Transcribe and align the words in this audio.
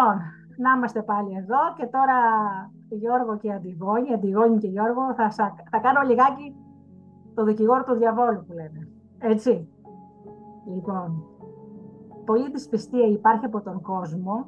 Λοιπόν, 0.00 0.20
να 0.56 0.70
είμαστε 0.76 1.02
πάλι 1.02 1.36
εδώ 1.36 1.62
και 1.76 1.86
τώρα 1.86 2.18
Γιώργο 2.88 3.36
και 3.36 3.52
Αντιγόνη, 3.52 4.14
Αντιγόνη 4.14 4.58
και 4.58 4.66
Γιώργο, 4.66 5.14
θα, 5.14 5.30
θα 5.70 5.78
κάνω 5.80 6.00
λιγάκι 6.06 6.56
το 7.34 7.44
δικηγόρο 7.44 7.84
του 7.84 7.94
διαβόλου 7.94 8.44
που 8.46 8.52
λένε. 8.52 8.88
Έτσι. 9.18 9.68
Λοιπόν, 10.74 11.24
πολύ 12.24 12.50
δυσπιστία 12.50 13.06
υπάρχει 13.06 13.44
από 13.44 13.60
τον 13.60 13.80
κόσμο 13.80 14.46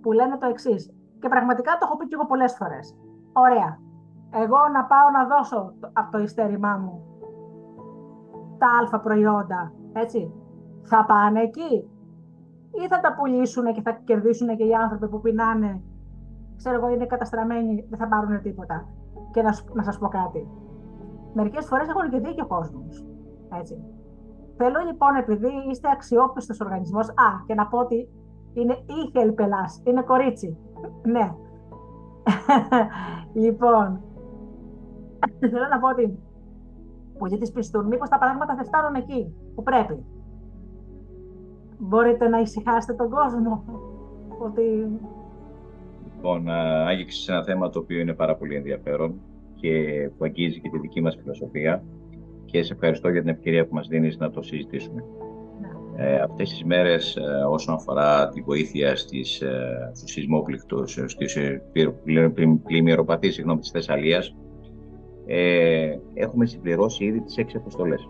που 0.00 0.12
λένε 0.12 0.36
το 0.38 0.46
εξής. 0.46 0.92
Και 1.20 1.28
πραγματικά 1.28 1.72
το 1.72 1.78
έχω 1.82 1.96
πει 1.96 2.06
και 2.06 2.14
εγώ 2.14 2.26
πολλές 2.26 2.54
φορές. 2.54 2.96
Ωραία. 3.32 3.78
Εγώ 4.30 4.58
να 4.72 4.84
πάω 4.84 5.10
να 5.12 5.36
δώσω 5.36 5.74
από 5.92 6.10
το 6.10 6.18
ειστέρημά 6.18 6.76
μου 6.76 7.04
τα 8.58 8.66
αλφα 8.80 9.00
προϊόντα, 9.00 9.72
έτσι. 9.92 10.32
Θα 10.82 11.04
πάνε 11.04 11.40
εκεί 11.40 11.89
ή 12.70 12.86
θα 12.88 13.00
τα 13.00 13.14
πουλήσουν 13.14 13.72
και 13.72 13.82
θα 13.82 13.92
κερδίσουν 14.04 14.56
και 14.56 14.64
οι 14.64 14.74
άνθρωποι 14.74 15.08
που 15.08 15.20
πεινάνε, 15.20 15.82
ξέρω 16.56 16.76
εγώ, 16.76 16.88
είναι 16.88 17.06
καταστραμμένοι, 17.06 17.86
δεν 17.88 17.98
θα 17.98 18.08
πάρουν 18.08 18.42
τίποτα. 18.42 18.88
Και 19.32 19.42
να, 19.42 19.54
να 19.72 19.82
σας 19.82 19.98
πω 19.98 20.08
κάτι. 20.08 20.48
Μερικές 21.34 21.66
φορές 21.66 21.88
έχουν 21.88 22.10
και 22.10 22.18
δίκιο 22.18 22.44
ο 22.44 22.46
κόσμος. 22.46 23.04
Έτσι. 23.58 23.84
Θέλω 24.56 24.78
λοιπόν, 24.86 25.14
επειδή 25.14 25.48
είστε 25.70 25.88
αξιόπιστος 25.92 26.60
οργανισμός, 26.60 27.08
α, 27.08 27.44
και 27.46 27.54
να 27.54 27.66
πω 27.66 27.78
ότι 27.78 28.08
είναι 28.52 28.72
η 28.72 29.10
Χελπελάς, 29.12 29.82
είναι 29.84 30.02
κορίτσι. 30.02 30.58
ναι. 31.14 31.34
λοιπόν, 33.44 34.00
θέλω 35.52 35.66
να 35.70 35.78
πω 35.78 35.88
ότι 35.88 36.18
που 37.18 37.26
για 37.26 37.38
τις 37.38 37.52
πιστούν, 37.52 37.86
μήπως 37.86 38.08
τα 38.08 38.18
πράγματα 38.18 38.54
θα 38.54 38.64
φτάνουν 38.64 38.94
εκεί 38.94 39.34
που 39.54 39.62
πρέπει 39.62 40.04
μπορείτε 41.80 42.28
να 42.28 42.40
ησυχάσετε 42.40 42.92
τον 42.94 43.10
κόσμο. 43.10 43.64
Ότι... 44.38 44.62
Λοιπόν, 46.14 46.48
άγγιξες 46.88 47.28
ένα 47.28 47.44
θέμα 47.44 47.70
το 47.70 47.78
οποίο 47.78 48.00
είναι 48.00 48.14
πάρα 48.14 48.36
πολύ 48.36 48.54
ενδιαφέρον 48.54 49.20
και 49.54 49.70
που 50.18 50.24
αγγίζει 50.24 50.60
και 50.60 50.68
τη 50.68 50.78
δική 50.78 51.00
μας 51.00 51.16
φιλοσοφία 51.22 51.84
και 52.44 52.62
σε 52.62 52.72
ευχαριστώ 52.72 53.08
για 53.08 53.20
την 53.20 53.30
ευκαιρία 53.30 53.66
που 53.66 53.74
μας 53.74 53.88
δίνεις 53.88 54.18
να 54.18 54.30
το 54.30 54.42
συζητήσουμε. 54.42 55.04
Ναι. 55.60 56.06
Ε, 56.06 56.20
αυτές 56.20 56.50
τις 56.50 56.64
μέρες 56.64 57.16
ε, 57.16 57.44
όσον 57.48 57.74
αφορά 57.74 58.28
τη 58.28 58.40
βοήθεια 58.40 58.96
στις, 58.96 59.40
ε, 59.40 59.90
στους 59.94 60.10
σεισμόπληκτους, 60.10 60.98
στις 61.06 61.36
ε, 61.36 61.62
πλημμυροπαθείς 62.64 63.34
συγγνώμη, 63.34 63.60
της 63.60 63.70
Θεσσαλίας, 63.70 64.34
ε, 65.26 65.98
έχουμε 66.14 66.46
συμπληρώσει 66.46 67.04
ήδη 67.04 67.20
τις 67.20 67.36
έξι 67.36 67.56
αποστολές 67.56 68.08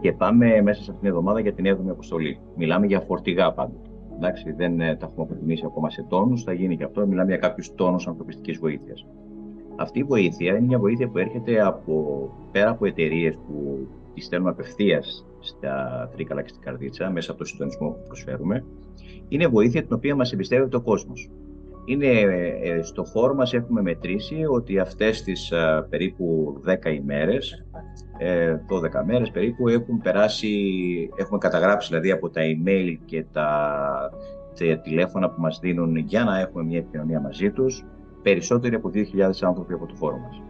και 0.00 0.12
πάμε 0.12 0.62
μέσα 0.62 0.82
σε 0.82 0.90
αυτήν 0.90 0.98
την 0.98 1.08
εβδομάδα 1.08 1.40
για 1.40 1.52
την 1.52 1.64
7η 1.66 1.90
αποστολή. 1.90 2.38
Μιλάμε 2.56 2.86
για 2.86 3.00
φορτηγά 3.00 3.52
πάντα. 3.52 3.80
Εντάξει, 4.16 4.52
δεν 4.52 4.80
ε, 4.80 4.96
τα 4.96 5.06
έχουμε 5.10 5.26
αποτιμήσει 5.30 5.62
ακόμα 5.66 5.90
σε 5.90 6.06
τόνους, 6.08 6.42
θα 6.42 6.52
γίνει 6.52 6.76
και 6.76 6.84
αυτό. 6.84 7.06
Μιλάμε 7.06 7.28
για 7.28 7.38
κάποιους 7.38 7.74
τόνους 7.74 8.06
ανθρωπιστικής 8.06 8.58
βοήθειας. 8.58 9.06
Αυτή 9.76 9.98
η 9.98 10.02
βοήθεια 10.02 10.50
είναι 10.50 10.66
μια 10.66 10.78
βοήθεια 10.78 11.08
που 11.08 11.18
έρχεται 11.18 11.60
από, 11.66 12.28
πέρα 12.52 12.70
από 12.70 12.86
εταιρείες 12.86 13.34
που 13.34 13.86
τη 14.14 14.20
στέλνουμε 14.20 14.50
απευθείας 14.50 15.26
στα 15.38 16.08
Τρίκαλα 16.12 16.42
και 16.42 16.48
στην 16.48 16.62
Καρδίτσα, 16.62 17.10
μέσα 17.10 17.30
από 17.30 17.40
το 17.40 17.46
συντονισμό 17.46 17.88
που 17.88 18.02
προσφέρουμε. 18.06 18.64
Είναι 19.28 19.46
βοήθεια 19.46 19.82
την 19.82 19.92
οποία 19.94 20.14
μας 20.14 20.32
εμπιστεύεται 20.32 20.76
ο 20.76 20.80
κόσμος. 20.80 21.30
Είναι, 21.84 22.06
ε, 22.06 22.82
στο 22.82 23.04
χώρο 23.04 23.34
μας 23.34 23.54
έχουμε 23.54 23.82
μετρήσει 23.82 24.44
ότι 24.50 24.78
αυτές 24.78 25.22
τις 25.22 25.52
περίπου 25.88 26.56
10 26.64 26.90
ημέρες 26.90 27.66
12 28.18 28.94
ε, 28.94 29.04
μέρες 29.04 29.30
περίπου 29.30 29.68
έχουν 29.68 30.00
περάσει, 30.00 30.50
έχουμε 31.16 31.38
καταγράψει 31.38 31.88
δηλαδή 31.88 32.10
από 32.10 32.30
τα 32.30 32.40
email 32.40 32.96
και 33.04 33.24
τα, 33.32 34.10
τηλέφωνα 34.82 35.30
που 35.30 35.40
μας 35.40 35.58
δίνουν 35.58 35.96
για 35.96 36.24
να 36.24 36.38
έχουμε 36.38 36.64
μια 36.64 36.78
επικοινωνία 36.78 37.20
μαζί 37.20 37.50
τους 37.50 37.84
περισσότεροι 38.22 38.74
από 38.74 38.90
2.000 38.94 39.02
άνθρωποι 39.40 39.72
από 39.72 39.86
το 39.86 39.94
φόρο 39.94 40.16
μας. 40.16 40.42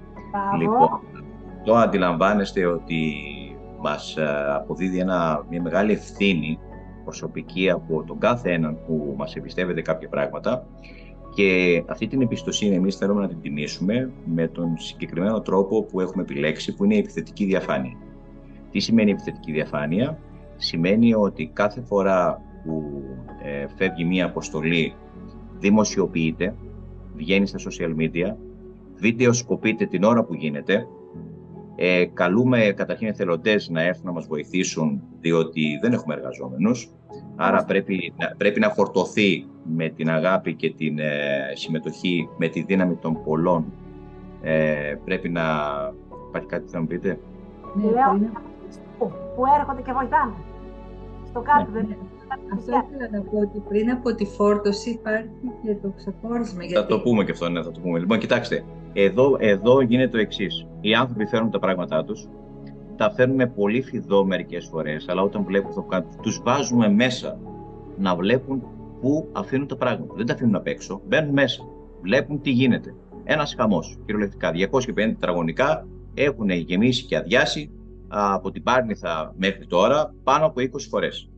Λοιπόν, 0.59 1.01
το 1.65 1.75
αντιλαμβάνεστε 1.75 2.67
ότι 2.67 3.13
μας 3.81 4.17
ε, 4.17 4.53
αποδίδει 4.55 4.99
ένα, 4.99 5.47
μια 5.51 5.63
μεγάλη 5.63 5.93
ευθύνη 5.93 6.59
προσωπική 7.05 7.71
από 7.71 8.05
τον 8.05 8.19
κάθε 8.19 8.53
έναν 8.53 8.79
που 8.87 9.15
μας 9.17 9.37
εμπιστεύεται 9.37 9.83
κάποια 9.83 10.09
πράγματα 10.09 10.67
και 11.35 11.83
αυτή 11.87 12.07
την 12.07 12.23
εμπιστοσύνη 12.23 12.75
εμείς 12.75 12.97
θέλουμε 12.97 13.21
να 13.21 13.29
την 13.29 13.41
τιμήσουμε 13.41 14.11
με 14.25 14.49
τον 14.49 14.79
συγκεκριμένο 14.79 15.41
τρόπο 15.41 15.83
που 15.83 16.01
έχουμε 16.01 16.23
επιλέξει, 16.23 16.75
που 16.75 16.85
είναι 16.85 16.95
η 16.95 16.99
επιθετική 16.99 17.45
διαφάνεια. 17.45 17.97
Τι 18.71 18.79
σημαίνει 18.79 19.11
επιθετική 19.11 19.53
διαφάνεια; 19.53 20.19
Σημαίνει 20.59 21.15
ότι 21.15 21.51
κάθε 21.53 21.81
φορά 21.81 22.43
που 22.65 23.03
ε, 23.43 23.67
φεύγει 23.77 24.05
μία 24.05 24.25
αποστολή 24.25 24.95
δημοσιοποιείται, 25.59 26.55
βγαίνει 27.15 27.47
στα 27.47 27.59
social 27.59 27.97
media, 28.01 28.35
βίντεο 28.95 29.33
σκοπείται 29.33 29.87
την 29.87 30.03
ώρα 30.03 30.25
που 30.25 30.35
γίνεται, 30.35 30.87
ε, 31.77 32.05
καλούμε 32.05 32.73
καταρχήν 32.77 33.09
εθελοντές 33.09 33.69
να 33.69 33.83
έρθουν 33.83 34.05
να 34.05 34.13
μας 34.13 34.27
βοηθήσουν, 34.27 35.03
διότι 35.21 35.79
δεν 35.83 35.93
έχουμε 35.93 36.15
εργαζόμενους, 36.15 36.91
άρα 37.37 37.65
πρέπει, 37.65 38.13
πρέπει 38.37 38.61
να 38.61 38.71
φορτωθεί 38.71 39.47
με 39.77 39.89
την 39.89 40.11
αγάπη 40.11 40.55
και 40.55 40.71
την 40.71 40.99
ε, 40.99 41.53
συμμετοχή, 41.55 42.29
με 42.37 42.49
τη 42.49 42.63
δύναμη 42.63 42.95
των 42.95 43.23
πολλών, 43.25 43.65
ε, 44.43 44.95
πρέπει 45.05 45.29
να... 45.29 45.43
Υπάρχει 46.29 46.49
κάτι 46.49 46.71
θα 46.71 46.81
μου 46.81 46.87
πείτε; 46.87 47.19
Ναι, 47.75 47.91
Λέω, 47.91 48.31
που 48.99 49.43
έρχονται 49.59 49.83
και 49.83 49.93
βοηθάνε. 49.93 50.33
Στο 51.29 51.41
κάτω 51.41 51.71
ναι. 51.71 51.81
δεν 51.81 51.97
αυτό 52.55 52.71
ήθελα 52.71 53.09
να 53.11 53.21
πω 53.21 53.39
ότι 53.39 53.63
πριν 53.69 53.91
από 53.91 54.15
τη 54.15 54.25
φόρτωση 54.25 54.91
υπάρχει 54.91 55.29
και 55.63 55.75
το 55.83 55.93
ξεχώρισμα. 55.97 56.63
Θα 56.75 56.87
το 56.87 57.01
πούμε 57.01 57.25
και 57.25 57.31
αυτό, 57.31 57.49
ναι, 57.49 57.63
θα 57.63 57.71
το 57.71 57.81
πούμε. 57.81 57.99
Λοιπόν, 57.99 58.19
κοιτάξτε, 58.19 58.65
εδώ, 58.93 59.37
εδώ 59.39 59.81
γίνεται 59.81 60.09
το 60.09 60.19
εξής. 60.19 60.67
Οι 60.81 60.95
άνθρωποι 60.95 61.27
φέρνουν 61.27 61.51
τα 61.51 61.59
πράγματά 61.59 62.05
τους, 62.05 62.29
τα 62.97 63.11
φέρνουμε 63.11 63.47
πολύ 63.47 63.83
φιδό 63.83 64.25
μερικές 64.25 64.67
φορές, 64.67 65.09
αλλά 65.09 65.23
όταν 65.23 65.45
βλέπουν 65.45 65.69
αυτό 65.69 65.81
που 65.81 65.87
κάνουν, 65.87 66.09
τους 66.23 66.41
βάζουμε 66.45 66.89
μέσα 66.89 67.39
να 67.97 68.15
βλέπουν 68.17 68.63
πού 69.01 69.29
αφήνουν 69.33 69.67
τα 69.67 69.77
πράγματα. 69.77 70.15
Δεν 70.15 70.27
τα 70.27 70.33
αφήνουν 70.33 70.55
απ' 70.55 70.67
έξω, 70.67 71.03
μπαίνουν 71.07 71.33
μέσα. 71.33 71.63
Βλέπουν 72.03 72.41
τι 72.41 72.51
γίνεται. 72.51 72.95
Ένας 73.25 73.55
χαμός, 73.55 73.99
κυριολεκτικά. 74.05 74.53
250 74.53 74.95
τετραγωνικά 74.95 75.89
έχουν 76.15 76.51
γεμίσει 76.51 77.05
και 77.05 77.17
αδειάσει 77.17 77.71
από 78.09 78.51
την 78.51 78.63
Πάρνηθα 78.63 79.35
μέχρι 79.39 79.67
τώρα 79.67 80.15
πάνω 80.23 80.47
από 80.47 80.61
20 80.61 80.89
φορές. 80.89 81.31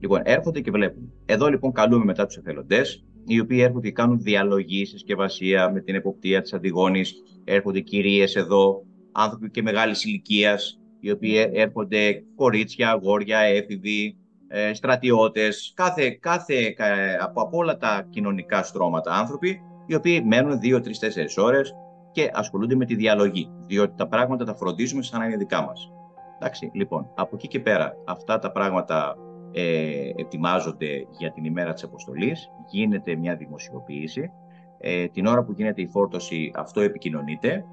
Λοιπόν, 0.00 0.20
έρχονται 0.24 0.60
και 0.60 0.70
βλέπουν. 0.70 1.12
Εδώ 1.26 1.48
λοιπόν 1.48 1.72
καλούμε 1.72 2.04
μετά 2.04 2.26
τους 2.26 2.36
εθελοντές, 2.36 3.04
οι 3.26 3.40
οποίοι 3.40 3.58
έρχονται 3.62 3.88
και 3.88 3.94
κάνουν 3.94 4.20
διαλογή, 4.20 4.84
συσκευασία 4.84 5.70
με 5.72 5.80
την 5.80 5.94
εποπτεία 5.94 6.40
της 6.42 6.52
Αντιγόνης. 6.52 7.14
Έρχονται 7.44 7.80
κυρίες 7.80 8.36
εδώ, 8.36 8.84
άνθρωποι 9.12 9.50
και 9.50 9.62
μεγάλης 9.62 10.04
ηλικίας, 10.04 10.80
οι 11.00 11.10
οποίοι 11.10 11.50
έρχονται 11.52 12.24
κορίτσια, 12.34 12.90
αγόρια, 12.90 13.38
έφηβοι, 13.38 14.16
ε, 14.52 14.74
στρατιώτες, 14.74 15.72
κάθε, 15.76 16.10
κάθε, 16.10 16.76
από, 17.20 17.42
από 17.42 17.56
όλα 17.56 17.76
τα 17.76 18.06
κοινωνικά 18.10 18.62
στρώματα 18.62 19.12
άνθρωποι, 19.12 19.60
οι 19.86 19.94
οποίοι 19.94 20.22
μένουν 20.26 20.60
δύο, 20.60 20.80
τρεις, 20.80 20.98
τέσσερις 20.98 21.38
ώρες 21.38 21.74
και 22.12 22.30
ασχολούνται 22.32 22.74
με 22.74 22.84
τη 22.84 22.94
διαλογή, 22.94 23.50
διότι 23.66 23.92
τα 23.96 24.08
πράγματα 24.08 24.44
τα 24.44 24.54
φροντίζουμε 24.54 25.02
σαν 25.02 25.20
να 25.20 25.26
είναι 25.26 25.36
δικά 25.36 25.62
μας. 25.62 25.92
Εντάξει, 26.36 26.70
λοιπόν, 26.74 27.10
από 27.14 27.36
εκεί 27.36 27.48
και 27.48 27.60
πέρα, 27.60 27.94
αυτά 28.06 28.38
τα 28.38 28.52
πράγματα 28.52 29.16
ε, 29.52 30.10
ετοιμάζονται 30.16 31.06
για 31.18 31.32
την 31.32 31.44
ημέρα 31.44 31.72
της 31.72 31.82
αποστολής, 31.82 32.50
γίνεται 32.70 33.16
μια 33.16 33.36
δημοσιοποίηση. 33.36 34.30
Ε, 34.78 35.06
την 35.06 35.26
ώρα 35.26 35.44
που 35.44 35.52
γίνεται 35.52 35.82
η 35.82 35.86
φόρτωση 35.86 36.52
αυτό 36.54 36.80
επικοινωνείται 36.80 37.64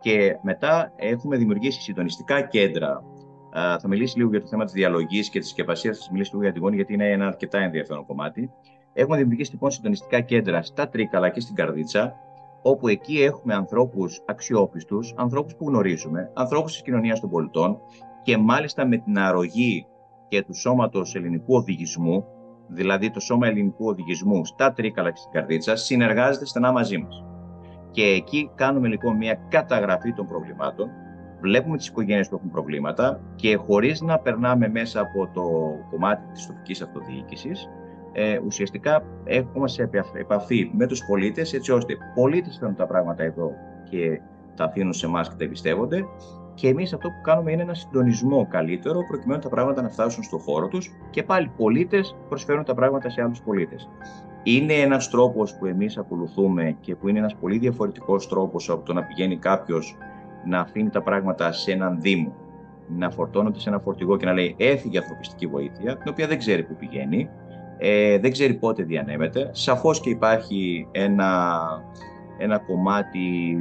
και 0.00 0.38
μετά 0.42 0.92
έχουμε 0.96 1.36
δημιουργήσει 1.36 1.80
συντονιστικά 1.80 2.40
κέντρα. 2.40 3.02
Ε, 3.56 3.78
θα 3.78 3.88
μιλήσει 3.88 4.18
λίγο 4.18 4.30
για 4.30 4.40
το 4.40 4.46
θέμα 4.46 4.64
της 4.64 4.72
διαλογής 4.72 5.30
και 5.30 5.38
της 5.38 5.48
συσκευασίας, 5.48 5.98
θα 5.98 6.08
μιλήσει 6.12 6.30
λίγο 6.30 6.42
για 6.42 6.52
την 6.52 6.62
γόνη 6.62 6.74
γιατί 6.74 6.92
είναι 6.92 7.10
ένα 7.10 7.26
αρκετά 7.26 7.58
ενδιαφέρον 7.58 8.06
κομμάτι. 8.06 8.50
Έχουμε 8.92 9.16
δημιουργήσει 9.16 9.52
λοιπόν 9.52 9.70
συντονιστικά 9.70 10.20
κέντρα 10.20 10.62
στα 10.62 10.88
Τρίκαλα 10.88 11.28
και 11.28 11.40
στην 11.40 11.54
Καρδίτσα, 11.54 12.14
όπου 12.62 12.88
εκεί 12.88 13.22
έχουμε 13.22 13.54
ανθρώπους 13.54 14.22
αξιόπιστους, 14.26 15.14
ανθρώπους 15.16 15.54
που 15.54 15.68
γνωρίζουμε, 15.68 16.30
ανθρώπους 16.34 16.72
της 16.72 16.82
κοινωνίας 16.82 17.20
των 17.20 17.30
πολιτών 17.30 17.78
και 18.22 18.36
μάλιστα 18.36 18.86
με 18.86 18.96
την 18.96 19.18
αρρωγή 19.18 19.86
και 20.28 20.42
του 20.42 20.54
Σώματος 20.54 21.14
Ελληνικού 21.14 21.54
Οδηγισμού, 21.54 22.24
δηλαδή 22.68 23.10
το 23.10 23.20
Σώμα 23.20 23.46
Ελληνικού 23.46 23.86
Οδηγισμού 23.86 24.44
στα 24.44 24.72
Τρίκαλα 24.72 25.10
και 25.10 25.18
στην 25.18 25.32
Καρδίτσα, 25.32 25.76
συνεργάζεται 25.76 26.46
στενά 26.46 26.72
μαζί 26.72 26.98
μας. 26.98 27.24
Και 27.90 28.02
εκεί 28.02 28.50
κάνουμε 28.54 28.88
λοιπόν 28.88 29.16
μια 29.16 29.34
καταγραφή 29.48 30.12
των 30.12 30.26
προβλημάτων, 30.26 30.88
βλέπουμε 31.44 31.76
τις 31.76 31.86
οικογένειες 31.88 32.28
που 32.28 32.34
έχουν 32.36 32.50
προβλήματα 32.50 33.20
και 33.36 33.56
χωρίς 33.56 34.00
να 34.00 34.18
περνάμε 34.18 34.68
μέσα 34.68 35.00
από 35.00 35.28
το 35.34 35.42
κομμάτι 35.90 36.32
της 36.32 36.46
τοπικής 36.46 36.82
αυτοδιοίκησης, 36.82 37.70
ε, 38.12 38.38
ουσιαστικά 38.46 39.04
έχουμε 39.24 39.68
σε 39.68 39.90
επαφή 40.14 40.70
με 40.74 40.86
τους 40.86 41.04
πολίτες, 41.04 41.52
έτσι 41.52 41.72
ώστε 41.72 41.92
οι 41.92 41.96
πολίτες 42.14 42.56
φέρνουν 42.58 42.76
τα 42.76 42.86
πράγματα 42.86 43.22
εδώ 43.22 43.50
και 43.90 44.20
τα 44.56 44.64
αφήνουν 44.64 44.92
σε 44.92 45.06
εμάς 45.06 45.28
και 45.28 45.34
τα 45.38 45.44
εμπιστεύονται 45.44 46.04
και 46.54 46.68
εμείς 46.68 46.92
αυτό 46.92 47.08
που 47.08 47.20
κάνουμε 47.22 47.52
είναι 47.52 47.62
ένα 47.62 47.74
συντονισμό 47.74 48.46
καλύτερο 48.50 49.00
προκειμένου 49.08 49.40
τα 49.40 49.48
πράγματα 49.48 49.82
να 49.82 49.88
φτάσουν 49.88 50.22
στο 50.22 50.38
χώρο 50.38 50.68
τους 50.68 50.90
και 51.10 51.22
πάλι 51.22 51.50
πολίτες 51.56 52.16
προσφέρουν 52.28 52.64
τα 52.64 52.74
πράγματα 52.74 53.10
σε 53.10 53.22
άλλους 53.22 53.40
πολίτες. 53.40 53.88
Είναι 54.42 54.74
ένας 54.74 55.10
τρόπος 55.10 55.54
που 55.54 55.66
εμείς 55.66 55.96
ακολουθούμε 55.96 56.76
και 56.80 56.94
που 56.94 57.08
είναι 57.08 57.18
ένας 57.18 57.34
πολύ 57.34 57.58
διαφορετικός 57.58 58.28
τρόπος 58.28 58.70
από 58.70 58.84
το 58.84 58.92
να 58.92 59.02
πηγαίνει 59.02 59.36
κάποιος 59.36 59.96
να 60.46 60.60
αφήνει 60.60 60.90
τα 60.90 61.02
πράγματα 61.02 61.52
σε 61.52 61.72
έναν 61.72 62.00
Δήμο, 62.00 62.34
να 62.88 63.10
φορτώνονται 63.10 63.58
σε 63.58 63.68
ένα 63.68 63.78
φορτηγό 63.78 64.16
και 64.16 64.24
να 64.24 64.32
λέει 64.32 64.54
έφυγε 64.58 64.98
ανθρωπιστική 64.98 65.46
βοήθεια, 65.46 65.96
την 65.96 66.10
οποία 66.10 66.26
δεν 66.26 66.38
ξέρει 66.38 66.64
που 66.64 66.76
πηγαίνει, 66.76 67.28
ε, 67.78 68.18
δεν 68.18 68.32
ξέρει 68.32 68.54
πότε 68.54 68.82
διανέμεται. 68.82 69.50
Σαφώς 69.52 70.00
και 70.00 70.10
υπάρχει 70.10 70.88
ένα, 70.92 71.60
ένα 72.38 72.58
κομμάτι 72.58 73.56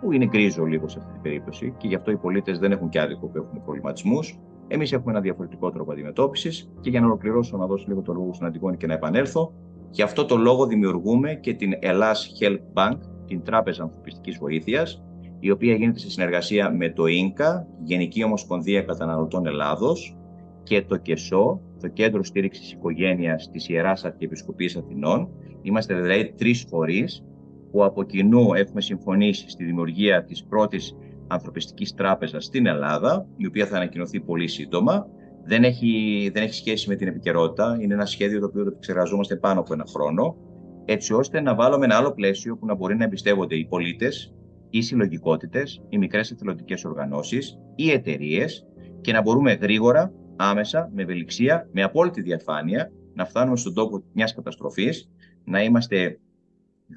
που 0.00 0.12
είναι 0.12 0.26
γκρίζο 0.26 0.64
λίγο 0.64 0.88
σε 0.88 0.98
αυτή 0.98 1.12
την 1.12 1.22
περίπτωση 1.22 1.74
και 1.76 1.88
γι' 1.88 1.94
αυτό 1.94 2.10
οι 2.10 2.16
πολίτες 2.16 2.58
δεν 2.58 2.72
έχουν 2.72 2.88
και 2.88 3.00
άδικο 3.00 3.26
που 3.26 3.38
έχουν 3.38 3.62
προβληματισμούς. 3.64 4.38
Εμείς 4.68 4.92
έχουμε 4.92 5.12
ένα 5.12 5.20
διαφορετικό 5.20 5.70
τρόπο 5.70 5.92
αντιμετώπισης 5.92 6.70
και 6.80 6.90
για 6.90 7.00
να 7.00 7.06
ολοκληρώσω, 7.06 7.56
να 7.56 7.66
δώσω 7.66 7.84
λίγο 7.88 8.02
το 8.02 8.12
λόγο 8.12 8.32
στην 8.34 8.46
Αντιγόνη 8.46 8.76
και 8.76 8.86
να 8.86 8.94
επανέλθω. 8.94 9.52
Γι' 9.90 10.02
αυτό 10.02 10.24
το 10.24 10.36
λόγο 10.36 10.66
δημιουργούμε 10.66 11.34
και 11.34 11.54
την 11.54 11.72
Ελλάς 11.80 12.32
Help 12.40 12.58
Bank, 12.74 12.98
την 13.26 13.42
Τράπεζα 13.42 13.82
Ανθρωπιστικής 13.82 14.38
Βοήθειας, 14.38 15.02
η 15.40 15.50
οποία 15.50 15.74
γίνεται 15.74 15.98
σε 15.98 16.10
συνεργασία 16.10 16.70
με 16.70 16.90
το 16.90 17.06
ΙΝΚΑ, 17.06 17.66
Γενική 17.82 18.24
Ομοσπονδία 18.24 18.82
Καταναλωτών 18.82 19.46
Ελλάδος, 19.46 20.14
και 20.62 20.82
το 20.82 20.96
ΚΕΣΟ, 20.96 21.60
το 21.80 21.88
Κέντρο 21.88 22.24
Στήριξης 22.24 22.72
Οικογένειας 22.72 23.50
της 23.50 23.68
Ιεράς 23.68 24.04
Αρχιεπισκοπής 24.04 24.76
Αθηνών. 24.76 25.28
Είμαστε 25.62 26.00
δηλαδή 26.00 26.32
τρεις 26.36 26.66
φορείς 26.68 27.24
που 27.70 27.84
από 27.84 28.02
κοινού 28.02 28.54
έχουμε 28.54 28.80
συμφωνήσει 28.80 29.50
στη 29.50 29.64
δημιουργία 29.64 30.24
της 30.24 30.44
πρώτης 30.44 30.96
ανθρωπιστικής 31.26 31.94
τράπεζας 31.94 32.44
στην 32.44 32.66
Ελλάδα, 32.66 33.26
η 33.36 33.46
οποία 33.46 33.66
θα 33.66 33.76
ανακοινωθεί 33.76 34.20
πολύ 34.20 34.48
σύντομα. 34.48 35.06
Δεν 35.44 35.64
έχει, 35.64 36.30
δεν 36.32 36.42
έχει 36.42 36.54
σχέση 36.54 36.88
με 36.88 36.94
την 36.94 37.08
επικαιρότητα, 37.08 37.78
είναι 37.80 37.94
ένα 37.94 38.06
σχέδιο 38.06 38.40
το 38.40 38.46
οποίο 38.46 38.64
το 38.64 38.72
εξεργαζόμαστε 38.76 39.36
πάνω 39.36 39.60
από 39.60 39.72
ένα 39.72 39.84
χρόνο, 39.86 40.36
έτσι 40.84 41.14
ώστε 41.14 41.40
να 41.40 41.54
βάλουμε 41.54 41.84
ένα 41.84 41.96
άλλο 41.96 42.12
πλαίσιο 42.12 42.56
που 42.56 42.66
να 42.66 42.74
μπορεί 42.74 42.96
να 42.96 43.04
εμπιστεύονται 43.04 43.56
οι 43.56 43.66
πολίτες, 43.66 44.34
οι 44.70 44.82
συλλογικότητες, 44.82 45.82
οι 45.88 45.98
μικρές 45.98 46.30
εθελοντικές 46.30 46.84
οργανώσεις, 46.84 47.58
οι 47.74 47.90
εταιρείες 47.90 48.66
και 49.00 49.12
να 49.12 49.22
μπορούμε 49.22 49.52
γρήγορα, 49.52 50.12
άμεσα, 50.36 50.90
με 50.94 51.02
ευελιξία, 51.02 51.68
με 51.72 51.82
απόλυτη 51.82 52.22
διαφάνεια, 52.22 52.92
να 53.14 53.24
φτάνουμε 53.24 53.56
στον 53.56 53.74
τόπο 53.74 54.02
μιας 54.12 54.34
καταστροφής, 54.34 55.10
να 55.44 55.62
είμαστε 55.62 56.18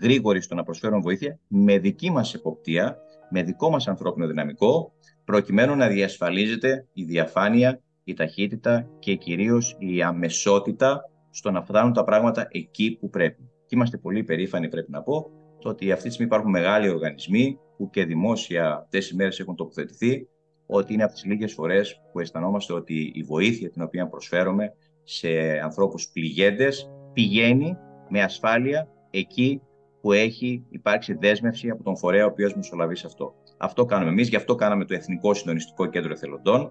γρήγοροι 0.01 0.41
στο 0.41 0.55
να 0.55 0.63
προσφέρουν 0.63 1.01
βοήθεια 1.01 1.39
με 1.47 1.77
δική 1.77 2.11
μας 2.11 2.33
εποπτεία, 2.33 2.97
με 3.29 3.43
δικό 3.43 3.69
μας 3.69 3.87
ανθρώπινο 3.87 4.27
δυναμικό, 4.27 4.93
προκειμένου 5.25 5.75
να 5.75 5.87
διασφαλίζεται 5.87 6.87
η 6.93 7.03
διαφάνεια, 7.03 7.81
η 8.03 8.13
ταχύτητα 8.13 8.89
και 8.99 9.15
κυρίως 9.15 9.75
η 9.79 10.01
αμεσότητα 10.01 11.01
στο 11.29 11.51
να 11.51 11.61
φτάνουν 11.61 11.93
τα 11.93 12.03
πράγματα 12.03 12.47
εκεί 12.51 12.97
που 12.99 13.09
πρέπει. 13.09 13.49
Και 13.65 13.75
είμαστε 13.75 13.97
πολύ 13.97 14.23
περήφανοι, 14.23 14.69
πρέπει 14.69 14.91
να 14.91 15.01
πω, 15.01 15.29
το 15.59 15.69
ότι 15.69 15.91
αυτή 15.91 16.07
τη 16.07 16.09
στιγμή 16.13 16.27
υπάρχουν 16.27 16.51
μεγάλοι 16.51 16.89
οργανισμοί 16.89 17.59
που 17.77 17.89
και 17.89 18.05
δημόσια 18.05 18.75
αυτές 18.75 19.07
τι 19.07 19.15
μέρες 19.15 19.39
έχουν 19.39 19.55
τοποθετηθεί, 19.55 20.27
ότι 20.65 20.93
είναι 20.93 21.03
από 21.03 21.13
τις 21.13 21.25
λίγες 21.25 21.53
φορές 21.53 22.01
που 22.11 22.19
αισθανόμαστε 22.19 22.73
ότι 22.73 23.11
η 23.15 23.23
βοήθεια 23.23 23.69
την 23.69 23.81
οποία 23.81 24.07
προσφέρουμε 24.07 24.73
σε 25.03 25.29
ανθρώπους 25.63 26.09
πληγέντες 26.09 26.91
πηγαίνει 27.13 27.77
με 28.09 28.21
ασφάλεια 28.21 28.87
εκεί 29.09 29.61
που 30.01 30.11
έχει 30.11 30.65
υπάρξει 30.69 31.13
δέσμευση 31.13 31.69
από 31.69 31.83
τον 31.83 31.97
φορέα 31.97 32.23
ο 32.25 32.27
οποίος 32.27 32.55
μεσολαβεί 32.55 32.95
σε 32.95 33.07
αυτό. 33.07 33.33
Αυτό 33.57 33.85
κάνουμε 33.85 34.11
εμείς, 34.11 34.29
γι' 34.29 34.35
αυτό 34.35 34.55
κάναμε 34.55 34.85
το 34.85 34.93
Εθνικό 34.93 35.33
Συντονιστικό 35.33 35.85
Κέντρο 35.85 36.11
Εθελοντών, 36.11 36.69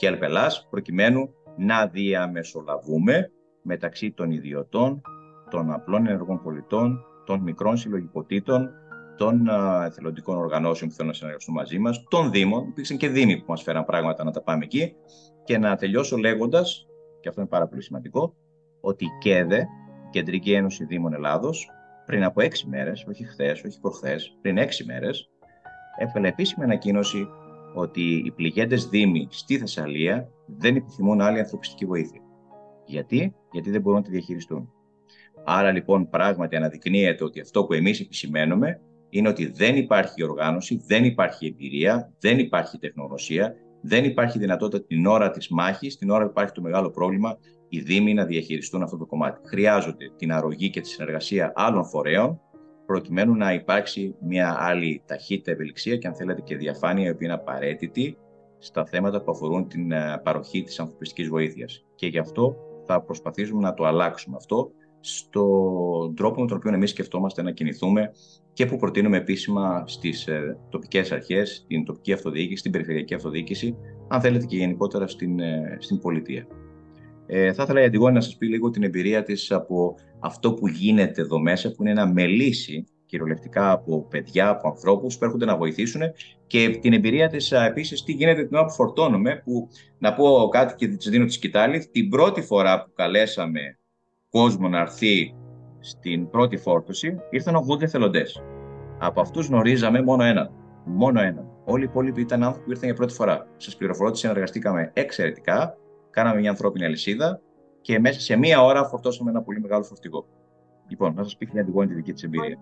Help 0.00 0.18
Ελλάς, 0.20 0.66
προκειμένου 0.70 1.34
να 1.56 1.86
διαμεσολαβούμε 1.86 3.30
μεταξύ 3.62 4.10
των 4.12 4.30
ιδιωτών, 4.30 5.00
των 5.50 5.72
απλών 5.72 6.06
ενεργών 6.06 6.42
πολιτών, 6.42 7.04
των 7.24 7.40
μικρών 7.40 7.76
συλλογικοτήτων, 7.76 8.70
των 9.16 9.48
εθελοντικών 9.84 10.36
οργανώσεων 10.36 10.90
που 10.90 10.96
θέλουν 10.96 11.10
να 11.10 11.16
συνεργαστούν 11.16 11.54
μαζί 11.54 11.78
μας, 11.78 12.04
των 12.08 12.30
Δήμων. 12.30 12.68
Υπήρξαν 12.68 12.96
και 12.96 13.08
Δήμοι 13.08 13.38
που 13.38 13.44
μας 13.48 13.62
φέραν 13.62 13.84
πράγματα 13.84 14.24
να 14.24 14.30
τα 14.30 14.42
πάμε 14.42 14.64
εκεί. 14.64 14.94
Και 15.44 15.58
να 15.58 15.76
τελειώσω 15.76 16.16
λέγοντας, 16.16 16.86
και 17.20 17.28
αυτό 17.28 17.40
είναι 17.40 17.50
πάρα 17.50 17.68
πολύ 17.68 17.82
σημαντικό, 17.82 18.34
ότι 18.80 19.04
η 19.04 19.08
ΚΕΔΕ, 19.20 19.58
η 19.58 20.10
Κεντρική 20.10 20.52
Ένωση 20.52 20.84
Δήμων 20.84 21.14
Ελλάδος, 21.14 21.68
πριν 22.06 22.24
από 22.24 22.40
έξι 22.40 22.68
μέρες, 22.68 23.06
όχι 23.08 23.24
χθες, 23.24 23.62
όχι 23.64 23.80
προχθές, 23.80 24.38
πριν 24.40 24.58
έξι 24.58 24.84
μέρες, 24.84 25.30
έφερε 25.98 26.28
επίσημη 26.28 26.64
ανακοίνωση 26.64 27.28
ότι 27.74 28.22
οι 28.26 28.30
πληγέντες 28.30 28.88
Δήμοι 28.88 29.26
στη 29.30 29.58
Θεσσαλία 29.58 30.28
δεν 30.46 30.76
επιθυμούν 30.76 31.20
άλλη 31.20 31.38
ανθρωπιστική 31.38 31.86
βοήθεια. 31.86 32.20
Γιατί; 32.84 33.34
Γιατί 33.50 33.70
δεν 33.70 33.80
μπορούν 33.80 33.98
να 33.98 34.04
τη 34.04 34.10
διαχειριστούν. 34.10 34.72
Άρα 35.44 35.72
λοιπόν 35.72 36.08
πράγματι 36.08 36.56
αναδεικνύεται 36.56 37.24
ότι 37.24 37.40
αυτό 37.40 37.64
που 37.64 37.72
εμείς 37.72 38.00
επισημαίνουμε 38.00 38.80
είναι 39.14 39.28
ότι 39.28 39.46
δεν 39.46 39.76
υπάρχει 39.76 40.24
οργάνωση, 40.24 40.82
δεν 40.86 41.04
υπάρχει 41.04 41.46
εμπειρία, 41.46 42.12
δεν 42.20 42.38
υπάρχει 42.38 42.78
τεχνογνωσία, 42.78 43.54
δεν 43.80 44.04
υπάρχει 44.04 44.38
δυνατότητα 44.38 44.84
την 44.84 45.06
ώρα 45.06 45.30
της 45.30 45.48
μάχης, 45.48 45.96
την 45.96 46.10
ώρα 46.10 46.24
που 46.24 46.30
υπάρχει 46.30 46.52
το 46.52 46.60
μεγάλο 46.60 46.90
πρόβλημα, 46.90 47.38
οι 47.68 47.80
Δήμοι 47.80 48.14
να 48.14 48.24
διαχειριστούν 48.24 48.82
αυτό 48.82 48.96
το 48.96 49.06
κομμάτι. 49.06 49.40
Χρειάζονται 49.48 50.10
την 50.16 50.32
αρρωγή 50.32 50.70
και 50.70 50.80
τη 50.80 50.88
συνεργασία 50.88 51.52
άλλων 51.54 51.84
φορέων, 51.84 52.40
προκειμένου 52.86 53.34
να 53.34 53.52
υπάρξει 53.52 54.14
μια 54.20 54.56
άλλη 54.58 55.02
ταχύτητα 55.06 55.50
ευελιξία 55.50 55.96
και 55.96 56.06
αν 56.06 56.14
θέλετε 56.14 56.40
και 56.40 56.56
διαφάνεια, 56.56 57.06
η 57.06 57.10
οποία 57.10 57.26
είναι 57.26 57.36
απαραίτητη 57.36 58.16
στα 58.58 58.84
θέματα 58.84 59.22
που 59.22 59.30
αφορούν 59.30 59.68
την 59.68 59.92
ε, 59.92 60.20
παροχή 60.24 60.62
της 60.62 60.80
ανθρωπιστικής 60.80 61.28
βοήθειας. 61.28 61.84
Και 61.94 62.06
γι' 62.06 62.18
αυτό 62.18 62.56
θα 62.84 63.02
προσπαθήσουμε 63.02 63.60
να 63.60 63.74
το 63.74 63.84
αλλάξουμε 63.84 64.36
αυτό 64.36 64.70
στον 65.06 66.14
τρόπο 66.14 66.40
με 66.40 66.46
τον 66.46 66.56
οποίο 66.56 66.74
εμείς 66.74 66.90
σκεφτόμαστε 66.90 67.42
να 67.42 67.50
κινηθούμε 67.50 68.10
και 68.52 68.66
που 68.66 68.76
προτείνουμε 68.76 69.16
επίσημα 69.16 69.84
στις 69.86 70.26
ε, 70.26 70.58
τοπικές 70.68 71.12
αρχές, 71.12 71.54
στην 71.54 71.84
τοπική 71.84 72.12
αυτοδιοίκηση, 72.12 72.56
στην 72.56 72.72
περιφερειακή 72.72 73.14
αυτοδιοίκηση, 73.14 73.76
αν 74.08 74.20
θέλετε 74.20 74.46
και 74.46 74.56
γενικότερα 74.56 75.06
στην, 75.06 75.40
ε, 75.40 75.76
στην 75.80 75.98
πολιτεία. 75.98 76.46
Ε, 77.26 77.52
θα 77.52 77.62
ήθελα 77.62 77.80
η 77.80 77.84
Αντιγόνη 77.84 78.14
να 78.14 78.20
σας 78.20 78.36
πει 78.36 78.46
λίγο 78.46 78.70
την 78.70 78.82
εμπειρία 78.82 79.22
της 79.22 79.52
από 79.52 79.94
αυτό 80.20 80.54
που 80.54 80.68
γίνεται 80.68 81.20
εδώ 81.20 81.40
μέσα, 81.40 81.72
που 81.72 81.82
είναι 81.82 81.90
ένα 81.90 82.06
μελίσι 82.06 82.84
κυριολεκτικά 83.06 83.70
από 83.70 84.06
παιδιά, 84.10 84.48
από 84.48 84.68
ανθρώπους 84.68 85.18
που 85.18 85.24
έρχονται 85.24 85.44
να 85.44 85.56
βοηθήσουν 85.56 86.00
και 86.46 86.78
την 86.80 86.92
εμπειρία 86.92 87.28
της 87.28 87.52
επίσης 87.52 88.02
τι 88.02 88.12
γίνεται 88.12 88.44
την 88.44 88.56
ώρα 88.56 88.66
που 88.66 88.72
φορτώνουμε. 88.72 89.42
Που 89.44 89.68
να 89.98 90.14
πω 90.14 90.48
κάτι 90.50 90.74
και 90.74 90.88
της 90.88 91.08
δίνω 91.08 91.24
τη 91.24 91.32
σκητάλη. 91.32 91.88
Την 91.92 92.08
πρώτη 92.08 92.42
φορά 92.42 92.84
που 92.84 92.92
καλέσαμε 92.94 93.78
κόσμο 94.40 94.68
να 94.68 94.78
έρθει 94.78 95.34
στην 95.80 96.30
πρώτη 96.30 96.56
φόρτωση, 96.56 97.20
ήρθαν 97.30 97.56
80 97.56 97.82
εθελοντές. 97.82 98.42
Από 98.98 99.20
αυτούς 99.20 99.46
γνωρίζαμε 99.46 100.02
μόνο 100.02 100.22
έναν. 100.22 100.50
Μόνο 100.84 101.20
έναν. 101.20 101.50
Όλοι 101.64 101.82
οι 101.82 101.88
υπόλοιποι 101.90 102.20
ήταν 102.20 102.42
άνθρωποι 102.42 102.64
που 102.64 102.70
ήρθαν 102.70 102.86
για 102.86 102.94
πρώτη 102.94 103.12
φορά. 103.14 103.46
Σας 103.56 103.76
πληροφορώ 103.76 104.08
ότι 104.08 104.18
συνεργαστήκαμε 104.18 104.90
εξαιρετικά, 104.94 105.76
κάναμε 106.10 106.40
μια 106.40 106.50
ανθρώπινη 106.50 106.84
αλυσίδα 106.84 107.40
και 107.80 107.98
μέσα 107.98 108.20
σε 108.20 108.36
μία 108.36 108.62
ώρα 108.62 108.84
φορτώσαμε 108.84 109.30
ένα 109.30 109.42
πολύ 109.42 109.60
μεγάλο 109.60 109.82
φορτηγό. 109.82 110.26
Λοιπόν, 110.88 111.14
να 111.14 111.22
σας 111.22 111.36
πει 111.36 111.46
την 111.46 111.58
Αντιγόνη 111.58 111.88
τη 111.88 111.94
δική 111.94 112.12
της 112.12 112.22
εμπειρία. 112.22 112.58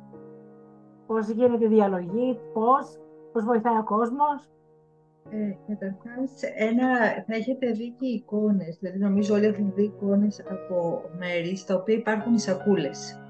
Πώς 1.06 1.28
γίνεται 1.28 1.64
η 1.64 1.68
διαλογή, 1.68 2.38
πώς, 2.52 2.98
πώς 3.32 3.44
βοηθάει 3.44 3.78
ο 3.78 3.84
κόσμος; 3.84 4.48
Ε, 5.30 5.56
ένα, 6.68 6.98
θα 7.26 7.34
έχετε 7.34 7.70
δει 7.70 7.90
και 7.90 8.06
εικόνες, 8.06 8.76
δηλαδή 8.80 8.98
νομίζω 8.98 9.34
όλοι 9.34 9.44
έχουν 9.44 9.72
δει 9.74 9.82
εικόνες 9.82 10.40
από 10.50 11.02
μέρη 11.18 11.56
στα 11.56 11.74
οποία 11.74 11.94
υπάρχουν 11.94 12.34
οι 12.34 12.40
σακούλες. 12.40 13.20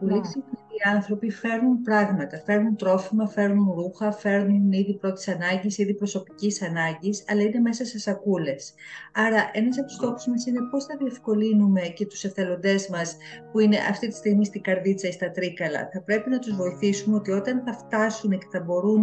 Πολύ 0.00 0.18
ναι. 0.18 0.24
συχνά 0.24 0.48
οι 0.52 0.63
άνθρωποι 0.84 1.30
φέρνουν 1.30 1.82
πράγματα, 1.82 2.42
φέρνουν 2.44 2.76
τρόφιμα, 2.76 3.28
φέρνουν 3.28 3.72
ρούχα, 3.74 4.12
φέρνουν 4.12 4.72
είδη 4.72 4.94
πρώτης 4.94 5.28
ανάγκης, 5.28 5.78
είδη 5.78 5.94
προσωπικής 5.94 6.62
ανάγκης, 6.62 7.24
αλλά 7.28 7.42
είναι 7.42 7.60
μέσα 7.60 7.84
σε 7.84 7.98
σακούλες. 7.98 8.74
Άρα, 9.12 9.50
ένας 9.52 9.78
από 9.78 9.86
τους 9.86 9.96
στόχους 9.96 10.26
μας 10.26 10.46
είναι 10.46 10.60
πώς 10.70 10.84
θα 10.84 10.96
διευκολύνουμε 10.96 11.80
και 11.80 12.06
τους 12.06 12.24
εθελοντές 12.24 12.88
μας 12.88 13.16
που 13.52 13.58
είναι 13.58 13.76
αυτή 13.90 14.08
τη 14.08 14.14
στιγμή 14.14 14.44
στην 14.44 14.62
καρδίτσα 14.62 15.08
ή 15.08 15.12
στα 15.12 15.30
τρίκαλα. 15.30 15.88
Θα 15.92 16.02
πρέπει 16.02 16.30
να 16.30 16.38
τους 16.38 16.56
βοηθήσουμε 16.56 17.16
ότι 17.16 17.30
όταν 17.30 17.62
θα 17.66 17.72
φτάσουν 17.72 18.30
και 18.30 18.46
θα 18.52 18.60
μπορούν 18.60 19.02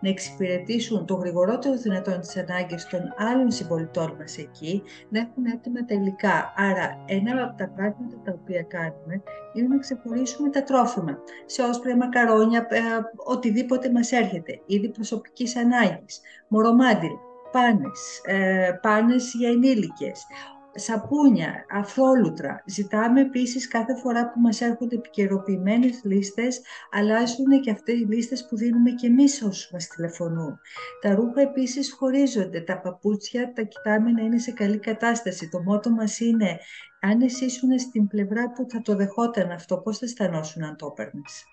να 0.00 0.08
εξυπηρετήσουν 0.08 1.06
το 1.06 1.14
γρηγορότερο 1.14 1.76
δυνατόν 1.76 2.20
τις 2.20 2.36
ανάγκες 2.36 2.86
των 2.86 3.00
άλλων 3.16 3.50
συμπολιτών 3.50 4.16
μας 4.18 4.38
εκεί, 4.38 4.82
να 5.08 5.20
έχουν 5.20 5.44
έτοιμα 5.46 5.84
τα 5.84 5.94
υλικά. 5.94 6.52
Άρα, 6.56 7.04
ένα 7.06 7.44
από 7.44 7.56
τα 7.56 7.68
πράγματα 7.68 8.16
τα 8.24 8.38
οποία 8.42 8.62
κάνουμε 8.62 9.22
είναι 9.54 9.68
να 9.68 9.78
ξεχωρίσουμε 9.78 10.50
τα 10.50 10.62
τρόφιμα. 10.62 11.17
Σε 11.46 11.62
όσπρια, 11.62 11.96
μακαρόνια, 11.96 12.66
ε, 12.70 12.80
οτιδήποτε 13.16 13.90
μας 13.90 14.12
έρχεται. 14.12 14.60
Ήδη 14.66 14.88
προσωπικής 14.88 15.56
ανάγκης, 15.56 16.20
μορομάντιλ, 16.48 17.12
πάνες, 17.52 18.20
ε, 18.24 18.78
πάνες 18.82 19.32
για 19.34 19.48
ενήλικες. 19.48 20.26
σαπούνια, 20.74 21.64
αφρόλουτρα. 21.70 22.62
Ζητάμε 22.66 23.20
επίσης 23.20 23.68
κάθε 23.68 23.96
φορά 23.96 24.30
που 24.30 24.40
μας 24.40 24.60
έρχονται 24.60 24.94
επικαιροποιημένες 24.94 26.00
λίστες, 26.04 26.60
αλλάζουν 26.90 27.60
και 27.60 27.70
αυτές 27.70 27.94
οι 27.94 28.06
λίστες 28.08 28.46
που 28.48 28.56
δίνουμε 28.56 28.90
και 28.90 29.06
εμείς 29.06 29.42
όσους 29.42 29.70
μας 29.72 29.86
τηλεφωνούν. 29.86 30.60
Τα 31.00 31.14
ρούχα 31.14 31.40
επίσης 31.40 31.92
χωρίζονται, 31.92 32.60
τα 32.60 32.80
παπούτσια 32.80 33.52
τα 33.52 33.62
κοιτάμε 33.62 34.10
να 34.10 34.22
είναι 34.22 34.38
σε 34.38 34.52
καλή 34.52 34.78
κατάσταση. 34.78 35.48
Το 35.48 35.62
μότο 35.62 35.90
μας 35.90 36.20
είναι, 36.20 36.58
αν 37.00 37.20
εσύ 37.20 37.44
ήσουν 37.44 37.78
στην 37.78 38.06
πλευρά 38.06 38.50
που 38.50 38.66
θα 38.68 38.82
το 38.82 38.96
δεχόταν 38.96 39.50
αυτό, 39.50 39.78
πώς 39.78 39.98
θα 39.98 40.04
αισθανόσουν 40.04 40.62
αν 40.62 40.76
το 40.76 40.86
έπαιρνες; 40.86 41.44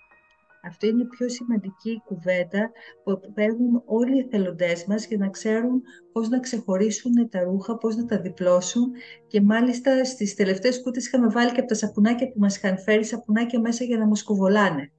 Αυτό 0.63 0.87
είναι 0.87 1.01
η 1.01 1.07
πιο 1.07 1.29
σημαντική 1.29 2.01
κουβέντα 2.05 2.71
που 3.03 3.31
παίρνουν 3.33 3.81
όλοι 3.85 4.15
οι 4.15 4.19
εθελοντές 4.19 4.85
μας 4.85 5.05
για 5.07 5.17
να 5.17 5.29
ξέρουν 5.29 5.81
πώς 6.11 6.29
να 6.29 6.39
ξεχωρίσουν 6.39 7.29
τα 7.29 7.43
ρούχα, 7.43 7.77
πώς 7.77 7.95
να 7.95 8.05
τα 8.05 8.21
διπλώσουν 8.21 8.91
και 9.27 9.41
μάλιστα 9.41 10.05
στις 10.05 10.35
τελευταίες 10.35 10.81
κούτες 10.81 11.07
είχαμε 11.07 11.27
βάλει 11.27 11.51
και 11.51 11.59
από 11.59 11.69
τα 11.69 11.75
σαπουνάκια 11.75 12.27
που 12.31 12.39
μας 12.39 12.57
είχαν 12.57 12.77
φέρει 12.77 13.05
σαπουνάκια 13.05 13.59
μέσα 13.59 13.83
για 13.83 13.97
να 13.97 14.07
μας 14.07 14.23
κουβολάνε. 14.23 14.91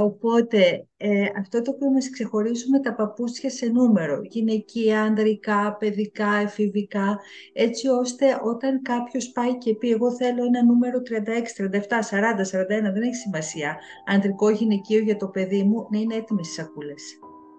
Οπότε, 0.00 0.86
ε, 0.96 1.26
αυτό 1.38 1.62
το 1.62 1.70
οποίο 1.70 1.90
μας 1.90 2.10
ξεχωρίζουμε 2.10 2.80
τα 2.80 2.94
παπούτσια 2.94 3.50
σε 3.50 3.66
νούμερο, 3.66 4.20
γυναικεία, 4.22 5.02
ανδρικά, 5.02 5.76
παιδικά, 5.78 6.34
εφηβικά, 6.34 7.20
έτσι 7.52 7.88
ώστε 7.88 8.40
όταν 8.42 8.82
κάποιος 8.82 9.30
πάει 9.32 9.58
και 9.58 9.74
πει 9.74 9.90
εγώ 9.90 10.12
θέλω 10.12 10.44
ένα 10.44 10.64
νούμερο 10.64 11.02
36, 11.02 11.54
37, 11.54 12.02
40, 12.02 12.44
41, 12.44 12.92
δεν 12.92 13.02
έχει 13.02 13.14
σημασία, 13.14 13.78
ανδρικό, 14.06 14.50
γυναικείο 14.50 15.00
για 15.00 15.16
το 15.16 15.28
παιδί 15.28 15.62
μου, 15.62 15.86
να 15.90 15.98
είναι 15.98 16.14
έτοιμες 16.14 16.48
οι 16.48 16.52
σακούλες. 16.52 17.02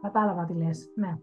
Κατάλαβα 0.02 0.46
τι 0.46 0.54
λες, 0.54 0.92
ναι. 0.96 1.18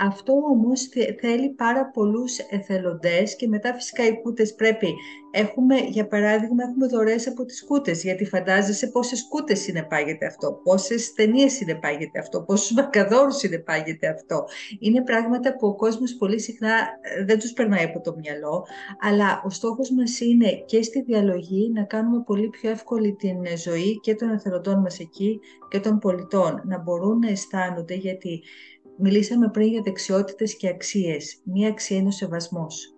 Αυτό 0.00 0.32
όμως 0.32 0.88
θέλει 1.20 1.48
πάρα 1.48 1.90
πολλούς 1.90 2.38
εθελοντές 2.38 3.36
και 3.36 3.48
μετά 3.48 3.74
φυσικά 3.74 4.06
οι 4.06 4.20
κούτες 4.22 4.54
πρέπει. 4.54 4.94
Έχουμε, 5.30 5.76
για 5.76 6.08
παράδειγμα, 6.08 6.62
έχουμε 6.62 6.86
δωρεές 6.86 7.26
από 7.26 7.44
τις 7.44 7.64
κούτες, 7.64 8.02
γιατί 8.02 8.24
φαντάζεσαι 8.24 8.86
πόσες 8.86 9.28
κούτες 9.28 9.60
συνεπάγεται 9.60 10.26
αυτό, 10.26 10.60
πόσες 10.64 11.12
ταινίες 11.12 11.52
συνεπάγεται 11.52 12.18
αυτό, 12.18 12.42
πόσους 12.42 12.74
βακαδόρους 12.74 13.36
συνεπάγεται 13.36 14.08
αυτό. 14.08 14.44
Είναι 14.78 15.02
πράγματα 15.02 15.56
που 15.56 15.66
ο 15.66 15.74
κόσμος 15.74 16.14
πολύ 16.14 16.40
συχνά 16.40 16.74
ε, 17.00 17.24
δεν 17.24 17.38
τους 17.38 17.52
περνάει 17.52 17.84
από 17.84 18.00
το 18.00 18.14
μυαλό, 18.16 18.66
αλλά 19.00 19.42
ο 19.46 19.50
στόχος 19.50 19.90
μας 19.90 20.20
είναι 20.20 20.52
και 20.66 20.82
στη 20.82 21.02
διαλογή 21.02 21.70
να 21.74 21.82
κάνουμε 21.82 22.22
πολύ 22.26 22.48
πιο 22.48 22.70
εύκολη 22.70 23.14
την 23.14 23.36
ζωή 23.56 24.00
και 24.02 24.14
των 24.14 24.30
εθελοντών 24.30 24.80
μας 24.80 24.98
εκεί 24.98 25.40
και 25.68 25.80
των 25.80 25.98
πολιτών, 25.98 26.62
να 26.64 26.78
μπορούν 26.78 27.18
να 27.18 27.28
αισθάνονται, 27.28 27.94
γιατί 27.94 28.42
Μιλήσαμε 29.00 29.50
πριν 29.50 29.68
για 29.68 29.82
δεξιότητες 29.82 30.56
και 30.56 30.68
αξίες. 30.68 31.40
Μία 31.44 31.68
αξία 31.68 31.96
είναι 31.96 32.08
ο 32.08 32.10
σεβασμός. 32.10 32.94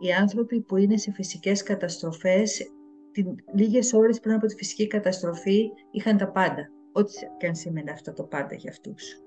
Οι 0.00 0.12
άνθρωποι 0.12 0.60
που 0.60 0.76
είναι 0.76 0.96
σε 0.96 1.12
φυσικές 1.12 1.62
καταστροφές, 1.62 2.72
την, 3.12 3.34
λίγες 3.54 3.92
ώρες 3.92 4.20
πριν 4.20 4.34
από 4.34 4.46
τη 4.46 4.54
φυσική 4.54 4.86
καταστροφή, 4.86 5.70
είχαν 5.90 6.16
τα 6.16 6.30
πάντα. 6.30 6.70
Ό,τι 6.92 7.12
και 7.38 7.46
αν 7.46 7.54
σημαίνει 7.54 7.90
αυτό 7.90 8.12
το 8.12 8.22
πάντα 8.22 8.54
για 8.54 8.70
αυτούς. 8.70 9.22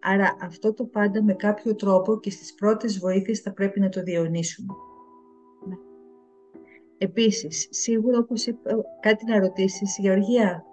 Άρα 0.00 0.36
αυτό 0.40 0.72
το 0.72 0.84
πάντα 0.84 1.22
με 1.22 1.34
κάποιο 1.34 1.74
τρόπο 1.74 2.20
και 2.20 2.30
στις 2.30 2.54
πρώτες 2.54 2.98
βοήθειες 2.98 3.40
θα 3.40 3.52
πρέπει 3.52 3.80
να 3.80 3.88
το 3.88 4.02
διαιωνίσουμε. 4.02 4.74
Ναι. 5.66 5.74
Επίσης, 6.98 7.68
σίγουρα 7.70 8.18
όπως 8.18 8.46
είπα, 8.46 8.70
κάτι 9.00 9.24
να 9.24 9.38
ρωτήσεις, 9.38 9.98
Γεωργία; 9.98 10.64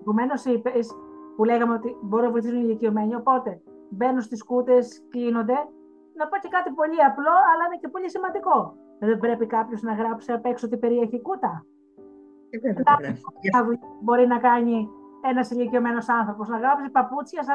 Επομένως 0.00 0.44
είπες 0.44 0.88
που 1.36 1.44
λέγαμε 1.44 1.72
ότι 1.74 1.96
μπορούν 2.02 2.26
να 2.26 2.32
βοηθήσουν 2.32 2.60
οι 2.60 2.64
ηλικιωμένοι, 2.64 3.14
οπότε 3.14 3.60
μπαίνουν 3.88 4.20
στις 4.20 4.44
κούτες, 4.44 5.02
κλείνονται. 5.08 5.58
Να 6.18 6.28
πω 6.28 6.36
και 6.42 6.48
κάτι 6.48 6.70
πολύ 6.70 6.98
απλό, 7.10 7.36
αλλά 7.50 7.62
είναι 7.66 7.78
και 7.80 7.88
πολύ 7.88 8.10
σημαντικό. 8.10 8.76
Δεν 8.98 9.18
πρέπει 9.18 9.46
κάποιος 9.46 9.82
να 9.82 9.92
γράψει 9.92 10.32
απ' 10.32 10.46
έξω 10.46 10.68
τι 10.68 10.76
περιέχει 10.76 11.20
κούτα. 11.20 11.66
Ε, 12.50 12.72
μπορεί 14.02 14.26
να 14.26 14.38
κάνει 14.38 14.88
ένας 15.24 15.50
ηλικιωμένος 15.50 16.08
άνθρωπος 16.08 16.48
να 16.48 16.58
γράψει 16.58 16.90
παπούτσια 16.90 17.42
40, 17.42 17.48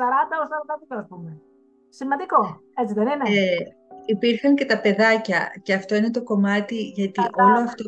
40 0.00 0.36
42, 0.52 0.98
ας 0.98 1.06
πούμε. 1.08 1.40
Σημαντικό, 1.88 2.60
έτσι 2.74 2.94
δεν 2.94 3.06
είναι; 3.06 3.22
Ε, 3.24 3.56
υπήρχαν 4.04 4.54
και 4.54 4.64
τα 4.64 4.80
παιδάκια 4.80 5.52
και 5.62 5.74
αυτό 5.74 5.94
είναι 5.94 6.10
το 6.10 6.22
κομμάτι 6.22 6.74
γιατί 6.74 7.20
όλο 7.20 7.58
αυτό 7.58 7.84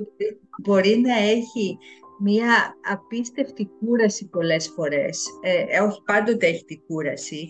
μπορεί 0.62 1.02
να 1.06 1.16
έχει 1.16 1.78
μία 2.18 2.76
απίστευτη 2.92 3.70
κούραση 3.80 4.28
πολλές 4.28 4.68
φορές. 4.68 5.26
Ε, 5.42 5.76
ε, 5.76 5.80
όχι 5.80 6.02
πάντοτε 6.04 6.46
έχει 6.46 6.64
τη 6.64 6.78
κούραση, 6.78 7.48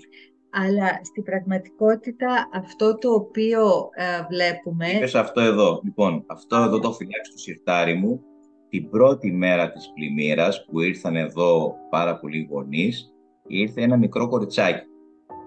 αλλά 0.50 1.00
στην 1.02 1.22
πραγματικότητα 1.22 2.48
αυτό 2.52 2.98
το 2.98 3.12
οποίο 3.12 3.88
ε, 3.94 4.26
βλέπουμε... 4.30 4.88
Είπες 4.88 5.14
αυτό 5.14 5.40
εδώ. 5.40 5.80
Λοιπόν, 5.84 6.24
αυτό 6.26 6.56
εδώ 6.56 6.78
το 6.78 6.92
φυλάξει 6.92 7.30
στο 7.30 7.40
σιρτάρι 7.40 7.94
μου. 7.94 8.20
Την 8.68 8.90
πρώτη 8.90 9.32
μέρα 9.32 9.72
της 9.72 9.92
πλημμύρας 9.94 10.64
που 10.64 10.80
ήρθαν 10.80 11.16
εδώ 11.16 11.74
πάρα 11.90 12.18
πολλοί 12.18 12.48
γονείς, 12.50 13.14
ήρθε 13.46 13.82
ένα 13.82 13.96
μικρό 13.96 14.28
κοριτσάκι. 14.28 14.86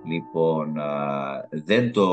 Λοιπόν, 0.05 0.75
δεν 1.65 1.91
το 1.91 2.07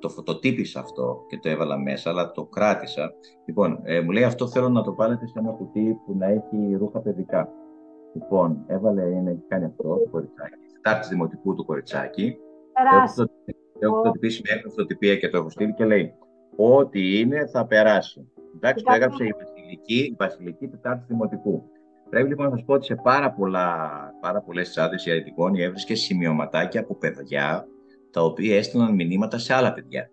το 0.00 0.08
φωτοτύπησα 0.08 0.80
αυτό 0.80 1.24
και 1.28 1.38
το 1.38 1.48
έβαλα 1.48 1.78
μέσα, 1.78 2.10
αλλά 2.10 2.30
το 2.30 2.44
κράτησα. 2.44 3.12
Λοιπόν, 3.46 3.80
ε, 3.82 4.00
μου 4.00 4.10
λέει 4.10 4.22
αυτό 4.22 4.48
θέλω 4.48 4.68
να 4.68 4.82
το 4.82 4.94
βάλετε 4.94 5.26
σε 5.26 5.38
ένα 5.38 5.50
κουτί 5.50 5.96
που 6.06 6.16
να 6.16 6.26
έχει 6.26 6.76
ρούχα 6.78 7.00
παιδικά. 7.00 7.48
Λοιπόν, 8.14 8.64
έβαλε, 8.66 9.02
είναι, 9.02 9.30
έχει 9.30 9.44
κάνει 9.48 9.64
αυτό 9.64 9.82
το 9.82 10.08
κοριτσάκι. 10.10 10.54
Τάρτη 10.82 11.08
δημοτικού 11.08 11.54
του 11.54 11.64
κοριτσάκι. 11.64 12.36
Περάσει. 12.72 13.24
Έχω 13.78 13.94
φωτοτυπήσει 13.94 14.42
με 14.44 14.70
φωτοτυπία 14.70 15.16
και 15.16 15.28
το 15.28 15.36
έχω 15.36 15.50
στείλει 15.50 15.74
και 15.74 15.84
λέει 15.84 16.14
Ό,τι 16.56 17.18
είναι 17.18 17.46
θα 17.46 17.66
περάσει. 17.66 18.30
Εντάξει, 18.54 18.84
το 18.84 18.92
έγραψε 18.92 19.24
η 19.24 19.34
Βασιλική, 19.38 19.98
η 19.98 20.16
Βασιλική 20.18 20.68
Τετάρτη 20.68 21.04
Δημοτικού. 21.08 21.62
Πρέπει 22.10 22.28
λοιπόν 22.28 22.44
να 22.44 22.50
σας 22.50 22.64
πω 22.64 22.72
ότι 22.74 22.84
σε 22.84 22.94
πάρα, 22.94 23.32
πολλά, 23.32 23.90
πάρα 24.20 24.40
πολλές 24.40 24.70
τσάδε 24.70 24.96
η 25.04 25.10
Αρετικόνη 25.10 25.62
έβρισκε 25.62 25.94
σημειωματάκια 25.94 26.80
από 26.80 26.94
παιδιά 26.94 27.66
τα 28.10 28.22
οποία 28.24 28.56
έστειλαν 28.56 28.94
μηνύματα 28.94 29.38
σε 29.38 29.54
άλλα 29.54 29.72
παιδιά. 29.72 30.10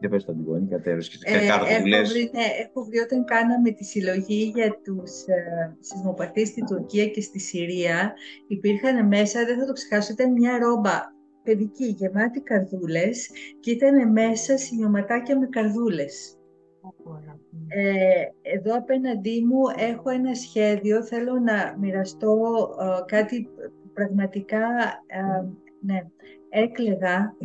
Δεν 0.00 0.10
πες 0.10 0.24
το 0.24 0.32
αντιγόνη, 0.32 0.68
κατέβες 0.68 1.08
και 1.08 1.18
ε, 1.24 1.46
κάτω 1.46 1.64
που 1.80 1.86
λες. 1.86 2.12
Βρει, 2.12 2.30
ναι, 2.32 2.44
έχω 2.66 2.84
βρει 2.84 2.98
όταν 2.98 3.24
κάναμε 3.24 3.70
τη 3.70 3.84
συλλογή 3.84 4.52
για 4.54 4.80
τους 4.84 5.10
ε, 5.26 5.76
σεισμοπαθείς 5.80 6.48
στην 6.48 6.66
Τουρκία 6.66 7.06
και 7.06 7.20
στη 7.20 7.38
Συρία, 7.38 8.12
υπήρχαν 8.46 9.06
μέσα, 9.06 9.44
δεν 9.44 9.58
θα 9.58 9.66
το 9.66 9.72
ξεχάσω, 9.72 10.12
ήταν 10.12 10.32
μια 10.32 10.58
ρόμπα 10.58 11.00
παιδική 11.42 11.84
γεμάτη 11.84 12.40
καρδούλες 12.40 13.30
και 13.60 13.70
ήταν 13.70 14.12
μέσα 14.12 14.56
σημειωματάκια 14.56 15.38
με 15.38 15.46
καρδούλες. 15.46 16.38
Ε, 17.68 18.22
εδώ 18.42 18.76
απέναντί 18.76 19.44
μου 19.44 19.60
έχω 19.76 20.10
ένα 20.10 20.34
σχέδιο, 20.34 21.04
θέλω 21.04 21.38
να 21.38 21.76
μοιραστώ 21.78 22.34
ε, 22.80 23.04
κάτι 23.06 23.48
πραγματικά, 23.92 24.66
ε, 25.06 25.44
ναι, 25.80 26.00
έκλεγα 26.50 27.36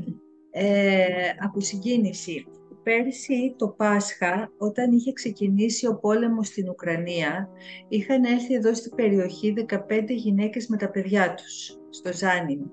ε, 0.51 1.05
από 1.39 1.60
συγκίνηση. 1.62 2.45
Πέρσι 2.83 3.55
το 3.57 3.67
Πάσχα, 3.67 4.51
όταν 4.57 4.91
είχε 4.91 5.13
ξεκινήσει 5.13 5.88
ο 5.88 5.95
πόλεμος 6.00 6.48
στην 6.48 6.69
Ουκρανία, 6.69 7.50
είχαν 7.88 8.24
έρθει 8.24 8.53
εδώ 8.53 8.74
στην 8.74 8.95
περιοχή 8.95 9.53
15 9.67 9.77
γυναίκες 10.07 10.67
με 10.67 10.77
τα 10.77 10.89
παιδιά 10.89 11.33
τους, 11.33 11.79
στο 11.89 12.13
Ζάνιν. 12.13 12.72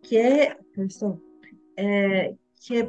Και, 0.00 0.54
ε, 1.74 2.30
και 2.58 2.88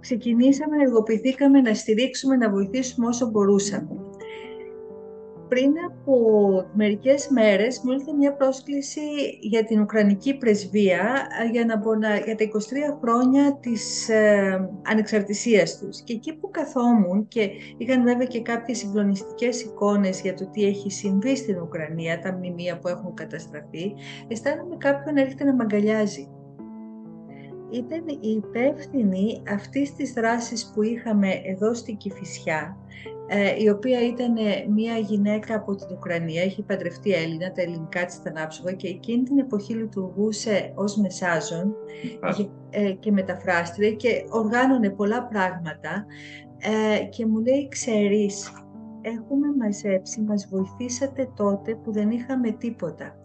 ξεκινήσαμε, 0.00 0.76
εργοποιηθήκαμε 0.82 1.60
να 1.60 1.74
στηρίξουμε, 1.74 2.36
να 2.36 2.50
βοηθήσουμε 2.50 3.06
όσο 3.06 3.30
μπορούσαμε 3.30 4.11
πριν 5.52 5.72
από 5.90 6.16
μερικές 6.74 7.28
μέρες 7.28 7.80
μου 7.84 7.92
ήρθε 7.92 8.12
μια 8.12 8.32
πρόσκληση 8.34 9.00
για 9.40 9.64
την 9.64 9.80
Ουκρανική 9.80 10.34
πρεσβεία 10.34 11.26
ε, 11.42 11.50
για, 11.50 11.64
να, 11.64 12.16
για 12.16 12.36
τα 12.36 12.44
23 12.44 12.98
χρόνια 13.00 13.58
της 13.60 14.08
ε, 14.08 14.70
ανεξαρτησίας 14.82 15.78
τους. 15.78 16.00
Και 16.00 16.12
εκεί 16.12 16.34
που 16.34 16.50
καθόμουν 16.50 17.28
και 17.28 17.50
είχαν 17.76 18.02
βέβαια 18.02 18.26
και 18.26 18.42
κάποιες 18.42 18.78
συγκλονιστικές 18.78 19.62
εικόνες 19.62 20.20
για 20.20 20.34
το 20.34 20.46
τι 20.46 20.64
έχει 20.64 20.90
συμβεί 20.90 21.36
στην 21.36 21.60
Ουκρανία, 21.60 22.18
τα 22.18 22.32
μνημεία 22.32 22.78
που 22.78 22.88
έχουν 22.88 23.14
καταστραφεί, 23.14 23.92
αισθάνομαι 24.28 24.76
κάποιον 24.76 25.16
έρχεται 25.16 25.44
να 25.44 25.54
μαγκαλιάζει. 25.54 26.28
Ήταν 27.70 28.04
η 28.08 28.28
υπεύθυνη 28.28 29.42
αυτής 29.48 29.94
της 29.94 30.12
δράσης 30.12 30.70
που 30.74 30.82
είχαμε 30.82 31.28
εδώ 31.44 31.74
στην 31.74 31.96
Κηφισιά, 31.96 32.76
ε, 33.21 33.21
η 33.58 33.68
οποία 33.68 34.06
ήταν 34.06 34.34
μια 34.74 34.96
γυναίκα 34.98 35.54
από 35.54 35.74
την 35.74 35.86
Ουκρανία, 35.90 36.42
έχει 36.42 36.62
παντρευτεί 36.62 37.12
Έλληνα, 37.12 37.52
τα 37.52 37.62
ελληνικά 37.62 38.04
της 38.04 38.16
ήταν 38.16 38.36
άψογα 38.36 38.72
και 38.72 38.88
εκείνη 38.88 39.22
την 39.22 39.38
εποχή 39.38 39.74
λειτουργούσε 39.74 40.72
ως 40.74 40.96
μεσάζων 40.96 41.74
ε, 42.70 42.92
και 42.92 43.12
μεταφράστρια 43.12 43.92
και 43.92 44.24
οργάνωνε 44.28 44.90
πολλά 44.90 45.26
πράγματα 45.26 46.06
ε, 46.58 47.04
και 47.04 47.26
μου 47.26 47.40
λέει, 47.40 47.68
ξέρεις, 47.68 48.52
έχουμε 49.00 49.46
μαζέψει, 49.58 50.20
μας 50.20 50.48
βοηθήσατε 50.50 51.30
τότε 51.36 51.74
που 51.74 51.92
δεν 51.92 52.10
είχαμε 52.10 52.50
τίποτα 52.50 53.16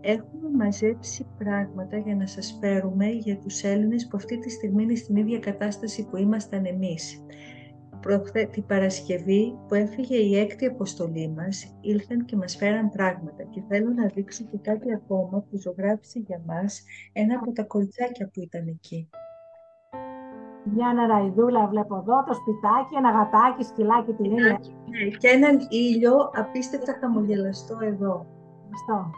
έχουμε 0.00 0.50
μαζέψει 0.56 1.26
πράγματα 1.38 1.96
για 1.98 2.14
να 2.14 2.26
σας 2.26 2.58
φέρουμε 2.60 3.06
για 3.06 3.38
τους 3.38 3.62
Έλληνες 3.62 4.06
που 4.08 4.16
αυτή 4.16 4.38
τη 4.38 4.50
στιγμή 4.50 4.82
είναι 4.82 4.94
στην 4.94 5.16
ίδια 5.16 5.38
κατάσταση 5.38 6.06
που 6.10 6.16
ήμασταν 6.16 6.64
εμείς. 6.66 7.24
Προχθέ, 8.00 8.44
την 8.44 8.66
Παρασκευή 8.66 9.58
που 9.68 9.74
έφυγε 9.74 10.16
η 10.16 10.38
έκτη 10.38 10.66
αποστολή 10.66 11.28
μας, 11.28 11.76
ήλθαν 11.80 12.24
και 12.24 12.36
μας 12.36 12.56
φέραν 12.56 12.90
πράγματα 12.90 13.42
και 13.42 13.62
θέλω 13.68 13.90
να 13.90 14.06
δείξω 14.06 14.44
και 14.44 14.58
κάτι 14.62 14.94
ακόμα 14.94 15.44
που 15.50 15.58
ζωγράφησε 15.58 16.18
για 16.18 16.42
μας 16.46 16.82
ένα 17.12 17.38
από 17.42 17.52
τα 17.52 17.62
κοριτσάκια 17.62 18.26
που 18.26 18.40
ήταν 18.40 18.66
εκεί. 18.66 19.08
Μια 20.74 20.92
νεραϊδούλα 20.92 21.66
βλέπω 21.66 21.96
εδώ, 21.96 22.24
το 22.24 22.34
σπιτάκι, 22.34 22.94
ένα 22.96 23.10
γατάκι, 23.10 23.64
σκυλάκι 23.64 24.12
την 24.12 24.24
ίδια. 24.24 24.60
Ναι, 24.90 25.08
και 25.16 25.28
έναν 25.28 25.58
ήλιο 25.70 26.30
απίστευτα 26.34 26.96
χαμογελαστό 27.00 27.78
εδώ. 27.80 28.26
Αυτό. 28.74 29.10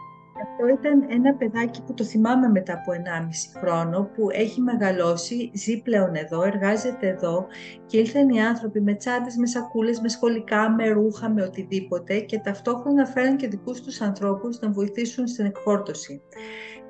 Αυτό 0.43 0.67
ήταν 0.67 1.05
ένα 1.09 1.33
παιδάκι 1.33 1.81
που 1.83 1.93
το 1.93 2.03
θυμάμαι 2.03 2.47
μετά 2.47 2.73
από 2.73 2.91
1,5 2.91 3.59
χρόνο, 3.59 4.09
που 4.15 4.27
έχει 4.31 4.61
μεγαλώσει, 4.61 5.51
ζει 5.53 5.81
πλέον 5.81 6.15
εδώ, 6.15 6.43
εργάζεται 6.43 7.07
εδώ 7.07 7.45
και 7.85 7.97
ήλθαν 7.97 8.29
οι 8.29 8.41
άνθρωποι 8.41 8.81
με 8.81 8.93
τσάντες, 8.93 9.35
με 9.35 9.45
σακούλες, 9.45 9.99
με 9.99 10.09
σχολικά, 10.09 10.69
με 10.69 10.89
ρούχα, 10.89 11.29
με 11.29 11.43
οτιδήποτε 11.43 12.19
και 12.19 12.39
ταυτόχρονα 12.39 13.05
φέραν 13.05 13.37
και 13.37 13.47
δικούς 13.47 13.81
τους 13.81 14.01
ανθρώπους 14.01 14.59
να 14.59 14.71
βοηθήσουν 14.71 15.27
στην 15.27 15.45
εκφόρτωση. 15.45 16.21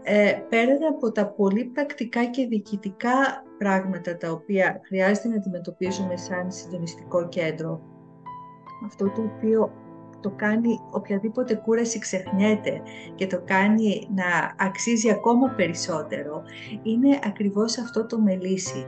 Ε, 0.04 0.34
πέραν 0.50 0.84
από 0.90 1.12
τα 1.12 1.28
πολύ 1.28 1.66
πρακτικά 1.66 2.26
και 2.26 2.48
διοικητικά 2.48 3.44
πράγματα 3.58 4.18
τα 4.18 4.32
οποία 4.32 4.82
χρειάζεται 4.88 5.28
να 5.28 5.36
αντιμετωπίζουμε 5.36 6.18
σαν 6.18 6.52
συντονιστικό 6.52 7.28
κέντρο, 7.28 7.82
αυτό 8.86 9.06
το 9.10 9.22
οποίο 9.22 9.81
το 10.22 10.30
κάνει 10.36 10.80
οποιαδήποτε 10.92 11.56
κούραση 11.56 12.00
ξεχνιέται 12.00 12.82
και 13.16 13.28
το 13.28 13.42
κάνει 13.46 14.08
να 14.16 14.56
αξίζει 14.66 15.10
ακόμα 15.10 15.50
περισσότερο, 15.50 16.44
είναι 16.84 17.20
ακριβώς 17.24 17.78
αυτό 17.78 18.06
το 18.06 18.20
μελίσι. 18.20 18.86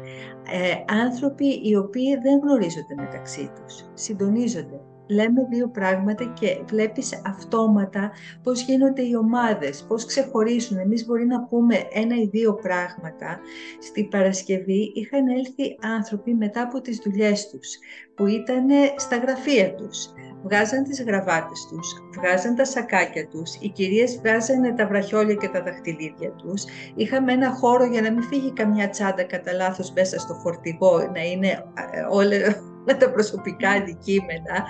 Ε, 0.51 0.93
άνθρωποι 1.03 1.61
οι 1.63 1.75
οποίοι 1.75 2.17
δεν 2.23 2.39
γνωρίζονται 2.39 2.95
μεταξύ 2.95 3.51
τους, 3.55 3.85
συντονίζονται, 3.93 4.81
λέμε 5.13 5.48
δύο 5.50 5.67
πράγματα 5.70 6.34
και 6.39 6.62
βλέπεις 6.65 7.22
αυτόματα 7.25 8.12
πώς 8.43 8.62
γίνονται 8.62 9.01
οι 9.01 9.15
ομάδες, 9.15 9.86
πώς 9.88 10.05
ξεχωρίζουν. 10.05 10.77
Εμείς 10.77 11.05
μπορεί 11.05 11.25
να 11.25 11.43
πούμε 11.43 11.75
ένα 11.93 12.15
ή 12.15 12.27
δύο 12.27 12.53
πράγματα. 12.53 13.39
Στη 13.82 14.03
Παρασκευή 14.03 14.91
είχαν 14.96 15.27
έλθει 15.27 15.77
άνθρωποι 15.98 16.34
μετά 16.34 16.62
από 16.62 16.82
τις 16.82 17.01
δουλειές 17.03 17.50
τους, 17.50 17.70
που 18.15 18.25
ήταν 18.27 18.65
στα 18.96 19.17
γραφεία 19.17 19.75
τους. 19.75 20.13
Βγάζαν 20.43 20.84
τις 20.84 21.03
γραβάτες 21.03 21.67
τους, 21.70 21.88
βγάζαν 22.17 22.55
τα 22.55 22.65
σακάκια 22.65 23.27
τους, 23.27 23.55
οι 23.60 23.70
κυρίες 23.70 24.17
βγάζανε 24.17 24.74
τα 24.74 24.88
βραχιόλια 24.88 25.36
και 25.36 25.48
τα 25.48 25.63
δαχτυλίδια 25.63 26.32
τους. 26.32 26.63
Είχαμε 26.96 27.34
ένα 27.34 27.51
χώρο 27.51 27.86
για 27.86 28.01
να 28.01 28.12
μην 28.12 28.24
φύγει 28.24 28.53
καμιά 28.53 28.89
τσάντα 28.89 29.24
κατά 29.24 29.53
λάθος 29.53 29.91
μέσα 29.91 30.20
στο 30.20 30.34
φορτηγό, 30.34 31.12
να 31.13 31.22
είναι 31.22 31.48
ε, 31.48 31.62
όλα 32.10 32.38
με 32.38 32.72
τα 32.85 33.11
προσωπικά 33.11 33.69
αντικείμενα 33.69 34.65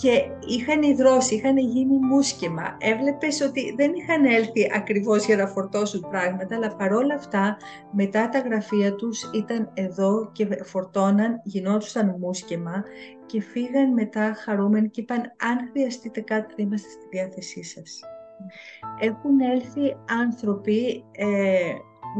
και 0.00 0.30
είχαν 0.46 0.82
υδρώσει, 0.82 1.34
είχαν 1.34 1.56
γίνει 1.56 1.98
μουσκεμα. 1.98 2.76
Έβλεπες 2.78 3.40
ότι 3.40 3.74
δεν 3.76 3.92
είχαν 3.94 4.24
έλθει 4.24 4.70
ακριβώς 4.74 5.26
για 5.26 5.36
να 5.36 5.46
φορτώσουν 5.46 6.06
πράγματα, 6.10 6.56
αλλά 6.56 6.76
παρόλα 6.76 7.14
αυτά 7.14 7.56
μετά 7.92 8.28
τα 8.28 8.38
γραφεία 8.38 8.94
τους 8.94 9.30
ήταν 9.34 9.70
εδώ 9.74 10.30
και 10.32 10.48
φορτώναν, 10.64 11.40
γινόντουσαν 11.44 12.16
μουσκεμα 12.20 12.84
και 13.26 13.40
φύγαν 13.40 13.92
μετά 13.92 14.34
χαρούμενοι 14.44 14.88
και 14.88 15.00
είπαν 15.00 15.20
αν 15.20 15.68
χρειαστείτε 15.72 16.20
κάτι 16.20 16.54
θα 16.54 16.62
είμαστε 16.62 16.88
στη 16.88 17.06
διάθεσή 17.10 17.62
σας. 17.62 18.00
Έχουν 19.00 19.40
έλθει 19.40 19.96
άνθρωποι, 20.22 21.04
ε, 21.12 21.72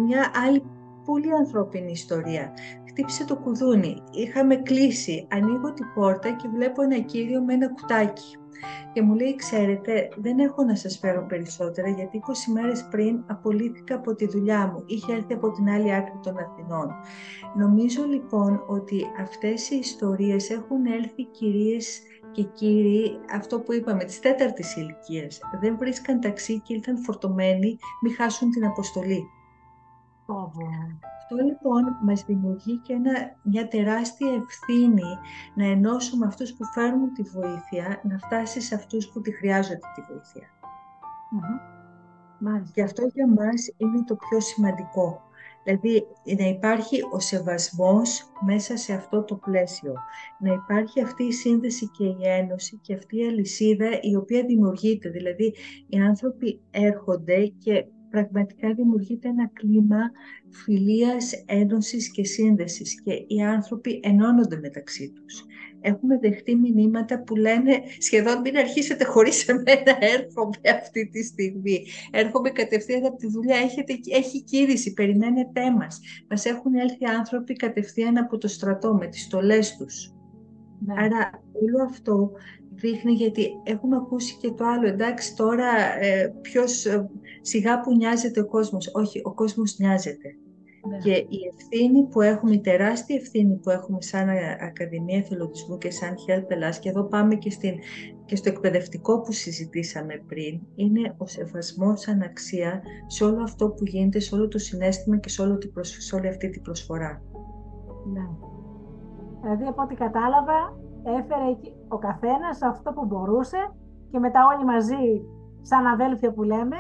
μια 0.07 0.31
άλλη 0.47 0.63
πολύ 1.05 1.33
ανθρώπινη 1.35 1.91
ιστορία 1.91 2.53
χτύπησε 2.99 3.25
το 3.25 3.37
κουδούνι. 3.37 4.03
Είχαμε 4.11 4.57
κλείσει. 4.57 5.27
Ανοίγω 5.31 5.73
την 5.73 5.87
πόρτα 5.95 6.31
και 6.31 6.49
βλέπω 6.49 6.83
ένα 6.83 6.99
κύριο 6.99 7.43
με 7.43 7.55
ένα 7.55 7.69
κουτάκι. 7.69 8.37
Και 8.93 9.03
μου 9.03 9.15
λέει, 9.15 9.37
ξέρετε, 9.37 10.09
δεν 10.17 10.39
έχω 10.39 10.65
να 10.65 10.75
σας 10.75 10.99
φέρω 10.99 11.27
περισσότερα 11.27 11.89
γιατί 11.89 12.21
20 12.49 12.53
μέρες 12.53 12.89
πριν 12.91 13.25
απολύθηκα 13.27 13.95
από 13.95 14.15
τη 14.15 14.27
δουλειά 14.27 14.67
μου. 14.67 14.83
Είχε 14.87 15.13
έρθει 15.13 15.35
από 15.35 15.51
την 15.51 15.69
άλλη 15.69 15.95
άκρη 15.95 16.19
των 16.23 16.37
Αθηνών. 16.39 16.95
Νομίζω 17.57 18.05
λοιπόν 18.05 18.65
ότι 18.67 19.07
αυτές 19.21 19.71
οι 19.71 19.77
ιστορίες 19.77 20.51
έχουν 20.51 20.87
έλθει 20.87 21.25
κυρίες 21.25 22.01
και 22.33 22.43
κύριοι, 22.43 23.19
αυτό 23.35 23.61
που 23.61 23.73
είπαμε, 23.73 24.05
της 24.05 24.21
τέταρτης 24.21 24.77
ηλικίας. 24.77 25.41
Δεν 25.61 25.77
βρίσκαν 25.79 26.21
ταξί 26.21 26.61
και 26.61 26.75
ήρθαν 26.75 26.99
φορτωμένοι, 26.99 27.79
μη 28.03 28.11
χάσουν 28.11 28.51
την 28.51 28.65
αποστολή. 28.65 29.23
Αυτό 31.31 31.45
λοιπόν 31.45 31.83
μας 32.03 32.25
δημιουργεί 32.25 32.77
και 32.77 32.95
μια 33.43 33.69
τεράστια 33.69 34.29
ευθύνη 34.33 35.19
να 35.55 35.65
ενώσουμε 35.65 36.27
αυτούς 36.27 36.53
που 36.55 36.65
φέρνουν 36.65 37.13
τη 37.13 37.23
βοήθεια, 37.23 38.01
να 38.03 38.19
φτάσει 38.19 38.61
σε 38.61 38.75
αυτούς 38.75 39.09
που 39.09 39.21
τη 39.21 39.33
χρειάζονται 39.33 39.81
τη 39.95 40.01
βοήθεια. 40.13 40.47
Mm-hmm. 41.33 42.63
Και 42.73 42.83
αυτό 42.83 43.03
για 43.15 43.29
μας 43.29 43.73
είναι 43.77 44.05
το 44.05 44.17
πιο 44.17 44.41
σημαντικό. 44.41 45.23
Δηλαδή 45.65 46.07
να 46.39 46.45
υπάρχει 46.45 47.03
ο 47.13 47.21
σεβασμός 47.21 48.33
μέσα 48.47 48.77
σε 48.77 48.93
αυτό 48.93 49.25
το 49.25 49.35
πλαίσιο. 49.35 49.95
Να 50.39 50.53
υπάρχει 50.53 51.03
αυτή 51.03 51.25
η 51.25 51.33
σύνδεση 51.33 51.91
και 51.91 52.05
η 52.05 52.19
ένωση 52.21 52.79
και 52.83 52.95
αυτή 52.95 53.17
η 53.19 53.27
αλυσίδα 53.27 53.89
η 54.01 54.17
οποία 54.17 54.45
δημιουργείται. 54.45 55.09
Δηλαδή 55.09 55.55
οι 55.89 55.99
άνθρωποι 55.99 56.61
έρχονται 56.71 57.47
και 57.47 57.87
πραγματικά 58.11 58.75
δημιουργείται 58.75 59.29
ένα 59.29 59.51
κλίμα 59.53 60.11
φιλίας, 60.51 61.33
ένωσης 61.47 62.11
και 62.11 62.25
σύνδεσης 62.25 63.03
και 63.03 63.25
οι 63.27 63.43
άνθρωποι 63.43 64.01
ενώνονται 64.03 64.57
μεταξύ 64.57 65.13
τους. 65.13 65.45
Έχουμε 65.81 66.19
δεχτεί 66.19 66.57
μηνύματα 66.57 67.23
που 67.23 67.37
λένε 67.37 67.83
σχεδόν 67.99 68.41
μην 68.41 68.57
αρχίσετε 68.57 69.05
χωρίς 69.05 69.49
εμένα, 69.49 69.97
έρχομαι 70.01 70.59
αυτή 70.77 71.09
τη 71.09 71.23
στιγμή. 71.23 71.85
Έρχομαι 72.11 72.51
κατευθείαν 72.51 73.05
από 73.05 73.17
τη 73.17 73.27
δουλειά, 73.27 73.57
Έχετε, 73.57 73.99
έχει 74.11 74.43
κήρυξη, 74.43 74.93
περιμένετε 74.93 75.71
μας. 75.71 76.01
Μας 76.29 76.45
έχουν 76.45 76.75
έλθει 76.75 77.05
άνθρωποι 77.05 77.55
κατευθείαν 77.55 78.17
από 78.17 78.39
το 78.39 78.49
στρατό 78.49 78.95
με 78.95 79.07
τις 79.07 79.23
στολές 79.23 79.77
τους. 79.77 80.13
Ναι. 80.79 80.95
Άρα 80.97 81.31
όλο 81.53 81.85
αυτό 81.85 82.33
δείχνει 82.81 83.13
γιατί 83.13 83.49
έχουμε 83.63 83.97
ακούσει 83.97 84.37
και 84.41 84.51
το 84.51 84.65
άλλο, 84.65 84.87
εντάξει 84.87 85.37
τώρα 85.37 86.01
ε, 86.01 86.35
ποιος 86.41 86.87
ε, 86.87 87.11
σιγά 87.41 87.81
που 87.81 87.97
νοιάζεται 87.97 88.41
ο 88.41 88.47
κόσμος. 88.47 88.91
Όχι, 88.95 89.21
ο 89.25 89.35
κόσμος 89.35 89.79
νοιάζεται. 89.79 90.29
Ναι. 90.89 90.99
Και 90.99 91.11
η 91.11 91.39
ευθύνη 91.55 92.03
που 92.03 92.21
έχουμε, 92.21 92.53
η 92.53 92.61
τεράστια 92.61 93.17
ευθύνη 93.17 93.55
που 93.55 93.71
έχουμε 93.71 94.01
σαν 94.01 94.29
Ακαδημία 94.61 95.19
Εθελοντισμού 95.19 95.79
και 95.79 95.91
σαν 95.91 96.15
Health 96.27 96.45
Ελλάς, 96.51 96.79
και 96.79 96.89
εδώ 96.89 97.05
πάμε 97.05 97.35
και, 97.35 97.51
στην, 97.51 97.75
και 98.25 98.37
στο 98.37 98.49
εκπαιδευτικό 98.49 99.21
που 99.21 99.33
συζητήσαμε 99.33 100.23
πριν, 100.27 100.61
είναι 100.75 101.15
ο 101.17 101.27
σεβασμός 101.27 102.01
σαν 102.01 102.23
αξία 102.23 102.83
σε 103.07 103.25
όλο 103.25 103.43
αυτό 103.43 103.69
που 103.69 103.85
γίνεται, 103.85 104.19
σε 104.19 104.35
όλο 104.35 104.49
το 104.49 104.59
συνέστημα 104.59 105.17
και 105.17 105.29
σε, 105.29 105.43
όλο 105.43 105.59
σε 105.83 106.15
όλη 106.15 106.29
αυτή 106.29 106.51
την 106.51 106.63
προσφορά. 106.63 107.23
Ναι. 108.13 108.29
Δηλαδή, 109.43 109.65
από 109.65 109.83
ό,τι 109.83 109.95
κατάλαβα, 109.95 110.77
έφερε 111.05 111.51
ο 111.89 111.99
καθένας 111.99 112.63
αυτό 112.63 112.93
που 112.93 113.05
μπορούσε 113.05 113.71
και 114.11 114.19
μετά 114.19 114.41
όλοι 114.47 114.65
μαζί, 114.65 115.25
σαν 115.63 115.87
αδέλφια 115.87 116.33
που 116.33 116.43
λέμε, 116.43 116.77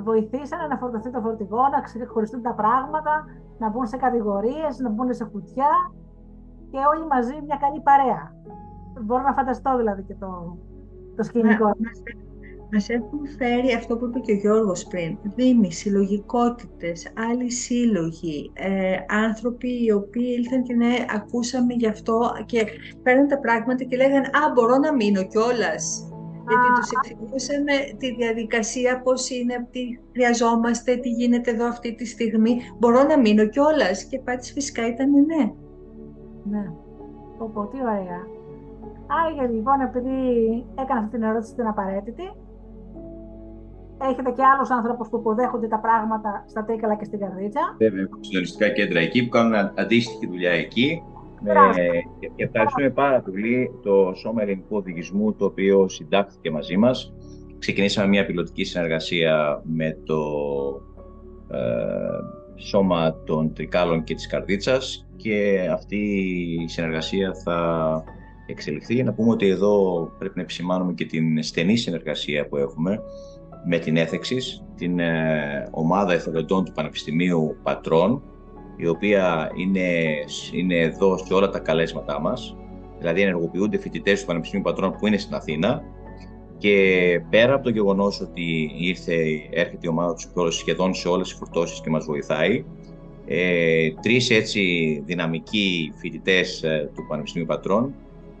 βοηθήσανε 0.00 0.66
να 0.66 0.76
φορτωθεί 0.76 1.10
το 1.10 1.20
φορτηγό, 1.20 1.68
να 1.68 1.80
ξεχωριστούν 1.80 2.42
τα 2.42 2.54
πράγματα, 2.54 3.24
να 3.58 3.70
μπουν 3.70 3.86
σε 3.86 3.96
κατηγορίες, 3.96 4.78
να 4.78 4.88
μπουν 4.90 5.12
σε 5.14 5.24
κουτιά 5.24 5.92
και 6.70 6.78
όλοι 6.94 7.06
μαζί 7.06 7.34
μια 7.46 7.56
καλή 7.56 7.80
παρέα. 7.80 8.34
Μπορώ 9.00 9.22
να 9.22 9.32
φανταστώ 9.32 9.76
δηλαδή 9.76 10.02
και 10.02 10.14
το, 10.14 10.56
το 11.16 11.22
σκηνικό. 11.22 11.70
Μας 12.74 12.88
έχουν 12.88 13.20
φέρει 13.38 13.72
αυτό 13.72 13.96
που 13.96 14.04
είπε 14.04 14.18
και 14.18 14.32
ο 14.32 14.34
Γιώργος 14.34 14.86
πριν, 14.86 15.18
δήμοι, 15.22 15.72
συλλογικότητες, 15.72 17.12
άλλοι 17.30 17.50
σύλλογοι, 17.50 18.52
ε, 18.54 18.96
άνθρωποι 19.08 19.84
οι 19.84 19.92
οποίοι 19.92 20.34
ήλθαν 20.38 20.62
και 20.62 20.74
ναι, 20.74 20.94
ακούσαμε 21.14 21.74
γι' 21.74 21.86
αυτό 21.86 22.32
και 22.46 22.66
παίρνουν 23.02 23.28
τα 23.28 23.38
πράγματα 23.38 23.84
και 23.84 23.96
λέγανε 23.96 24.26
«Α, 24.26 24.52
μπορώ 24.54 24.76
να 24.76 24.94
μείνω 24.94 25.22
κιόλας. 25.22 26.12
Γιατί 26.48 26.68
τους 26.80 26.90
εξηγούσαμε 26.96 27.72
τη 27.98 28.14
διαδικασία, 28.14 29.02
πώς 29.02 29.30
είναι, 29.30 29.68
τι 29.70 29.80
χρειαζόμαστε, 30.12 30.96
τι 30.96 31.08
γίνεται 31.08 31.50
εδώ 31.50 31.66
αυτή 31.66 31.94
τη 31.94 32.06
στιγμή. 32.06 32.56
Μπορώ 32.78 33.02
να 33.02 33.18
μείνω 33.18 33.46
κιόλας. 33.46 34.04
Και 34.04 34.18
πάτης 34.18 34.52
φυσικά 34.52 34.86
ήταν 34.86 35.10
ναι. 35.10 35.52
Ναι. 36.44 36.64
Πω, 37.38 37.66
τι 37.66 37.78
ωραία. 37.80 38.20
Άρα 39.06 39.48
λοιπόν, 39.48 39.80
επειδή 39.80 40.16
έκανα 40.82 41.00
αυτή 41.00 41.10
την 41.16 41.22
ερώτηση 41.22 41.54
την 41.54 41.66
απαραίτητη, 41.66 42.32
Έχετε 44.10 44.30
και 44.30 44.44
άλλους 44.54 44.70
ανθρώπου 44.70 45.08
που 45.10 45.16
υποδέχονται 45.16 45.68
τα 45.68 45.78
πράγματα 45.78 46.44
στα 46.48 46.64
Τίκαλα 46.64 46.94
και 46.96 47.04
στην 47.04 47.18
Καρδίτσα. 47.18 47.74
Βέβαια, 47.78 48.02
έχουμε 48.02 48.24
συντονιστικά 48.24 48.68
κέντρα 48.68 49.00
εκεί 49.00 49.22
που 49.24 49.28
κάνουν 49.28 49.54
αντίστοιχη 49.74 50.26
δουλειά 50.26 50.50
εκεί. 50.50 51.02
Ε, 51.44 51.88
και 52.34 52.42
ευχαριστούμε 52.44 52.90
πάρα 52.90 53.20
πολύ 53.20 53.70
το 53.82 54.12
Σώμα 54.14 54.42
Ελληνικού 54.42 54.76
Οδηγισμού 54.76 55.34
το 55.34 55.44
οποίο 55.44 55.88
συντάχθηκε 55.88 56.50
μαζί 56.50 56.76
μας 56.76 57.12
ξεκινήσαμε 57.58 58.08
μια 58.08 58.26
πιλωτική 58.26 58.64
συνεργασία 58.64 59.62
με 59.64 59.98
το 60.04 60.20
Σώμα 62.56 63.22
των 63.24 63.52
Τρικάλων 63.54 64.04
και 64.04 64.14
της 64.14 64.26
Καρδίτσας 64.26 65.06
και 65.16 65.68
αυτή 65.72 65.96
η 66.62 66.68
συνεργασία 66.68 67.34
θα 67.44 67.58
εξελιχθεί. 68.46 68.94
Για 68.94 69.04
να 69.04 69.12
πούμε 69.12 69.30
ότι 69.30 69.48
εδώ 69.48 70.04
πρέπει 70.18 70.36
να 70.36 70.42
επισημάνουμε 70.42 70.92
και 70.92 71.04
την 71.04 71.42
στενή 71.42 71.76
συνεργασία 71.76 72.48
που 72.48 72.56
έχουμε 72.56 73.00
με 73.64 73.78
την 73.78 73.96
Έθεξης, 73.96 74.64
την 74.76 74.98
ε, 74.98 75.68
ομάδα 75.70 76.12
εθελοντών 76.12 76.64
του 76.64 76.72
Πανεπιστημίου 76.72 77.56
Πατρών, 77.62 78.22
η 78.76 78.86
οποία 78.86 79.50
είναι, 79.56 80.14
είναι 80.52 80.76
εδώ 80.78 81.18
σε 81.18 81.34
όλα 81.34 81.48
τα 81.48 81.58
καλέσματά 81.58 82.20
μας. 82.20 82.56
Δηλαδή 82.98 83.20
ενεργοποιούνται 83.20 83.78
φοιτητές 83.78 84.20
του 84.20 84.26
Πανεπιστημίου 84.26 84.64
Πατρών 84.64 84.92
που 84.92 85.06
είναι 85.06 85.16
στην 85.18 85.34
Αθήνα 85.34 85.82
και 86.58 87.20
πέρα 87.30 87.54
από 87.54 87.64
το 87.64 87.70
γεγονός 87.70 88.20
ότι 88.20 88.70
ήρθε, 88.78 89.14
έρχεται 89.50 89.86
η 89.86 89.88
ομάδα 89.88 90.14
τους 90.14 90.56
σχεδόν 90.56 90.94
σε 90.94 91.08
όλες 91.08 91.28
τις 91.28 91.36
φορτώσεις 91.36 91.80
και 91.80 91.90
μας 91.90 92.04
βοηθάει, 92.04 92.64
ε, 93.26 93.90
τρεις 94.02 94.30
έτσι 94.30 95.02
δυναμικοί 95.06 95.92
φοιτητές 95.96 96.62
ε, 96.62 96.90
του 96.94 97.06
Πανεπιστημίου 97.08 97.46
Πατρών 97.46 97.94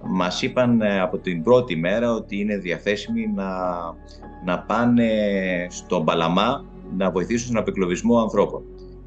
μας 0.04 0.42
είπαν 0.42 0.80
ε, 0.80 1.00
από 1.00 1.18
την 1.18 1.42
πρώτη 1.42 1.76
μέρα 1.76 2.12
ότι 2.12 2.40
είναι 2.40 2.56
διαθέσιμοι 2.56 3.26
να, 3.34 3.48
να 4.44 4.58
πάνε 4.58 5.10
στον 5.70 6.04
Παλαμά 6.04 6.64
να 6.96 7.10
βοηθήσουν 7.10 7.46
στον 7.46 7.56
απεκλωβισμό 7.56 8.20
ανθρώπων. 8.20 8.62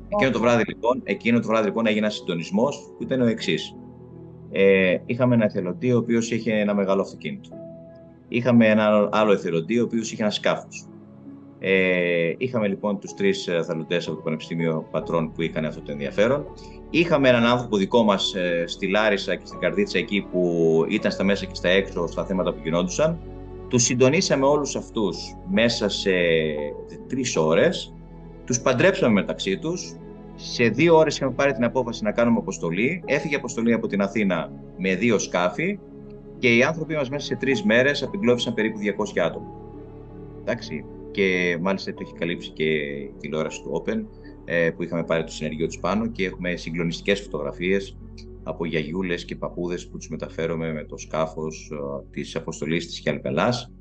Εκείνο 0.10 0.32
το 0.32 0.40
βράδυ 0.40 0.64
λοιπόν, 0.68 1.02
εκείνο 1.04 1.40
το 1.40 1.48
βράδυ 1.48 1.66
λοιπόν 1.66 1.86
έγινε 1.86 2.06
ένας 2.06 2.16
συντονισμός 2.16 2.94
που 2.98 3.04
ήταν 3.04 3.22
ο 3.22 3.26
εξής. 3.26 3.76
Ε, 4.52 4.98
είχαμε 5.06 5.36
ένα 5.36 5.46
εθελοντή 5.46 5.92
ο 5.92 5.98
οποίος 5.98 6.32
είχε 6.32 6.54
ένα 6.54 6.74
μεγάλο 6.76 7.02
αυτοκίνητο. 7.02 7.50
Είχαμε 8.28 8.68
ένα 8.68 9.10
άλλο 9.12 9.32
εθελοντή 9.32 9.80
ο 9.80 9.84
οποίος 9.84 10.12
είχε 10.12 10.22
ένα 10.22 10.32
σκάφος. 10.32 10.88
Ε, 11.60 12.34
είχαμε 12.38 12.68
λοιπόν 12.68 13.00
τους 13.00 13.14
τρεις 13.14 13.48
εθελοντέ 13.48 13.96
από 13.96 14.16
το 14.16 14.22
Πανεπιστήμιο 14.24 14.88
Πατρών 14.92 15.32
που 15.32 15.42
είχαν 15.42 15.66
αυτό 15.66 15.82
το 15.82 15.92
ενδιαφέρον. 15.92 16.46
Είχαμε 16.98 17.30
έναν 17.30 17.46
άνθρωπο 17.46 17.78
δικό 17.78 18.04
μας 18.04 18.34
ε, 18.36 18.64
στη 18.68 18.88
Λάρισα 18.88 19.36
και 19.36 19.46
στην 19.46 19.60
Καρδίτσα 19.60 19.98
εκεί 19.98 20.28
που 20.32 20.86
ήταν 20.90 21.12
στα 21.12 21.24
μέσα 21.24 21.46
και 21.46 21.56
στα 21.56 21.70
έξω 21.70 22.08
στα 22.08 22.26
θέματα 22.26 22.54
που 22.54 22.60
γινόντουσαν. 22.64 23.20
Τους 23.68 23.84
συντονίσαμε 23.84 24.46
όλους 24.46 24.76
αυτούς 24.76 25.18
μέσα 25.50 25.90
σε 25.90 26.12
τρεις 27.08 27.38
ώρες. 27.38 27.94
Τους 28.46 28.62
παντρέψαμε 28.62 29.14
μεταξύ 29.14 29.58
τους. 29.58 29.96
Σε 30.36 30.64
δύο 30.64 30.96
ώρες 30.96 31.16
είχαμε 31.16 31.32
πάρει 31.34 31.54
την 31.54 31.64
απόφαση 31.64 32.04
να 32.04 32.12
κάνουμε 32.12 32.38
αποστολή. 32.38 33.04
Έφυγε 33.06 33.36
αποστολή 33.36 33.74
από 33.74 33.88
την 33.88 34.02
Αθήνα 34.02 34.52
με 34.78 34.96
δύο 34.96 35.20
σκάφη 35.20 35.80
και 36.40 36.56
οι 36.56 36.64
άνθρωποι 36.64 36.96
μας 36.96 37.10
μέσα 37.10 37.26
σε 37.26 37.36
τρεις 37.36 37.64
μέρες 37.64 38.04
απεγκλώβησαν 38.04 38.54
περίπου 38.54 38.80
200 38.80 39.20
άτομα. 39.26 39.48
Εντάξει. 40.42 40.86
Και 41.12 41.58
μάλιστα 41.62 41.94
το 41.94 42.00
έχει 42.02 42.14
καλύψει 42.14 42.50
και 42.50 42.64
η 42.64 43.14
τηλεόραση 43.20 43.62
του 43.62 43.84
Open 43.84 43.98
ε, 43.98 44.25
που 44.76 44.84
είχαμε 44.84 45.04
πάρει 45.04 45.24
το 45.24 45.32
συνεργείο 45.32 45.68
του 45.68 45.80
πάνω 45.80 46.08
και 46.08 46.26
έχουμε 46.26 46.56
συγκλονιστικές 46.56 47.20
φωτογραφίες 47.22 47.98
από 48.48 48.66
γιαγιούλες 48.66 49.26
και 49.26 49.36
παππούδες 49.36 49.88
που 49.88 49.98
τους 49.98 50.10
μεταφέρουμε 50.10 50.74
με 50.74 50.84
το 50.84 50.98
σκάφος 50.98 51.72
ε, 51.72 52.10
της 52.12 52.36
αποστολής 52.36 52.88
της 52.88 53.00
Χιαλπελάς 53.00 53.72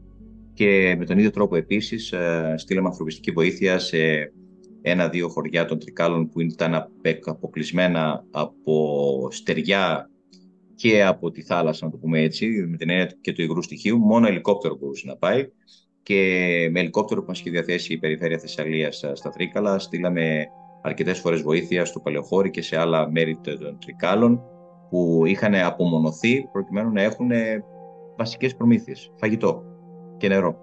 και 0.54 0.94
με 0.98 1.04
τον 1.04 1.18
ίδιο 1.18 1.30
τρόπο 1.30 1.56
επίσης 1.56 2.12
ε, 2.12 2.54
στείλαμε 2.56 2.88
ανθρωπιστική 2.88 3.30
βοήθεια 3.30 3.78
σε 3.78 4.32
ένα-δύο 4.82 5.28
χωριά 5.28 5.64
των 5.64 5.78
Τρικάλων 5.78 6.28
που 6.28 6.40
ήταν 6.40 6.90
αποκλεισμένα 7.24 8.24
από 8.30 9.28
στεριά 9.30 10.10
και 10.74 11.04
από 11.04 11.30
τη 11.30 11.42
θάλασσα, 11.42 11.84
να 11.84 11.90
το 11.90 11.96
πούμε 11.96 12.20
έτσι, 12.20 12.46
με 12.46 12.76
την 12.76 12.90
έννοια 12.90 13.18
και 13.20 13.32
του 13.32 13.42
υγρού 13.42 13.62
στοιχείου. 13.62 13.98
Μόνο 13.98 14.26
ελικόπτερο 14.26 14.76
μπορούσε 14.76 15.06
να 15.06 15.16
πάει 15.16 15.48
και 16.04 16.68
με 16.72 16.80
ελικόπτερο 16.80 17.20
που 17.20 17.26
μας 17.28 17.40
είχε 17.40 17.50
διαθέσει 17.50 17.92
η 17.92 17.98
Περιφέρεια 17.98 18.38
Θεσσαλίας 18.38 19.02
ε, 19.02 19.14
στα 19.14 19.30
Τρίκαλα 19.30 19.78
στείλαμε 19.78 20.46
αρκετές 20.82 21.18
φορές 21.18 21.42
βοήθεια 21.42 21.84
στο 21.84 22.00
Παλαιοχώρι 22.00 22.50
και 22.50 22.62
σε 22.62 22.78
άλλα 22.78 23.10
μέρη 23.10 23.38
των 23.42 23.78
Τρικάλων 23.80 24.42
που 24.90 25.22
είχαν 25.26 25.54
απομονωθεί 25.54 26.48
προκειμένου 26.52 26.92
να 26.92 27.02
έχουν 27.02 27.30
βασικές 28.16 28.56
προμήθειες, 28.56 29.12
φαγητό 29.16 29.62
και 30.16 30.28
νερό. 30.28 30.56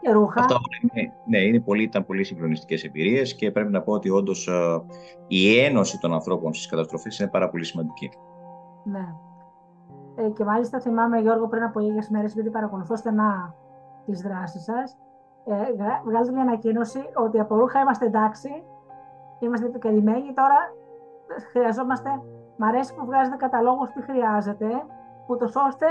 Και 0.00 0.12
ρούχα. 0.12 0.40
Αυτά 0.40 0.56
είναι, 0.80 1.12
ναι, 1.28 1.38
είναι 1.38 1.60
πολύ, 1.60 1.82
ήταν 1.82 2.06
πολύ 2.06 2.24
συγκλονιστικές 2.24 2.84
εμπειρίες 2.84 3.34
και 3.34 3.50
πρέπει 3.50 3.70
να 3.70 3.82
πω 3.82 3.92
ότι 3.92 4.10
όντως 4.10 4.48
ε, 4.48 4.82
η 5.26 5.58
ένωση 5.58 5.98
των 5.98 6.12
ανθρώπων 6.12 6.54
στις 6.54 6.66
καταστροφές 6.66 7.18
είναι 7.18 7.28
πάρα 7.28 7.50
πολύ 7.50 7.64
σημαντική. 7.64 8.10
Ναι. 8.84 9.06
Ε, 10.24 10.30
και 10.30 10.44
μάλιστα 10.44 10.80
θυμάμαι, 10.80 11.20
Γιώργο, 11.20 11.48
πριν 11.48 11.62
από 11.62 11.80
λίγες 11.80 12.08
μέρες, 12.08 12.32
επειδή 12.32 12.50
παρακολουθώ 12.50 12.96
στενά 12.96 13.54
τις 14.06 14.20
δράσεις 14.20 14.62
σας. 14.62 14.96
Ε, 15.44 15.54
βγάλετε 16.04 16.32
μια 16.32 16.42
ανακοίνωση 16.42 17.02
ότι 17.14 17.40
από 17.40 17.56
ρούχα 17.56 17.80
είμαστε 17.80 18.06
εντάξει, 18.06 18.64
είμαστε 19.38 19.66
επικαλυμμένοι, 19.66 20.32
τώρα 20.34 20.58
χρειαζόμαστε, 21.50 22.10
μ' 22.56 22.64
αρέσει 22.64 22.94
που 22.94 23.04
βγάζετε 23.04 23.36
καταλόγους 23.36 23.90
τι 23.92 24.02
χρειάζεται, 24.02 24.68
ούτως 25.26 25.56
ώστε 25.56 25.86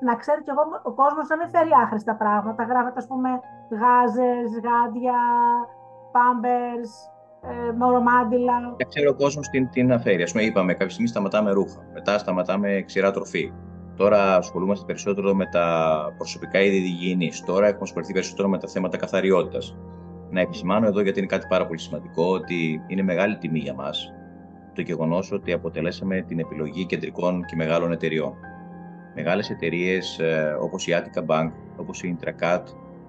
να 0.00 0.14
ξέρει 0.16 0.42
και 0.42 0.50
εγώ 0.50 0.62
ο 0.82 0.92
κόσμος 0.92 1.28
να 1.28 1.36
μην 1.36 1.48
φέρει 1.48 1.70
άχρηστα 1.82 2.14
πράγματα. 2.14 2.62
Γράφετε, 2.64 2.98
ας 2.98 3.06
πούμε, 3.06 3.30
γάζες, 3.70 4.50
γάντια, 4.64 5.20
πάμπερς, 6.12 7.10
ε, 7.42 7.72
μορομάντιλα. 7.72 8.76
Ξέρω 8.88 9.10
ο 9.10 9.14
κόσμος 9.14 9.48
τι, 9.48 9.66
τι 9.66 9.82
να 9.82 9.98
φέρει. 9.98 10.22
Α 10.22 10.28
πούμε, 10.30 10.42
είπαμε, 10.42 10.72
κάποια 10.72 10.90
στιγμή 10.90 11.08
σταματάμε 11.08 11.50
ρούχα, 11.50 11.80
μετά 11.92 12.18
σταματάμε 12.18 12.82
ξηρά 12.86 13.10
τροφή. 13.10 13.52
Τώρα 13.96 14.36
ασχολούμαστε 14.36 14.84
περισσότερο 14.86 15.34
με 15.34 15.46
τα 15.46 16.14
προσωπικά 16.16 16.60
είδη 16.60 16.76
υγιεινής. 16.76 17.42
Τώρα 17.44 17.66
έχουμε 17.66 17.82
ασχοληθεί 17.82 18.12
περισσότερο 18.12 18.48
με 18.48 18.58
τα 18.58 18.68
θέματα 18.68 18.96
καθαριότητας. 18.96 19.76
Να 20.30 20.40
επισημάνω 20.40 20.86
εδώ, 20.86 21.00
γιατί 21.00 21.18
είναι 21.18 21.28
κάτι 21.28 21.46
πάρα 21.48 21.66
πολύ 21.66 21.78
σημαντικό, 21.78 22.24
ότι 22.24 22.82
είναι 22.86 23.02
μεγάλη 23.02 23.36
τιμή 23.36 23.58
για 23.58 23.74
μας 23.74 24.12
το 24.76 24.82
γεγονός 24.82 25.32
ότι 25.32 25.52
αποτελέσαμε 25.52 26.22
την 26.22 26.38
επιλογή 26.38 26.86
κεντρικών 26.86 27.44
και 27.44 27.56
μεγάλων 27.56 27.92
εταιριών. 27.92 28.34
Μεγάλες 29.14 29.50
εταιρείες 29.50 30.18
ε, 30.18 30.56
όπως 30.60 30.86
η 30.86 30.92
Attica 30.96 31.26
Bank, 31.26 31.50
όπως 31.76 32.02
η 32.02 32.16
Intracat, 32.16 32.62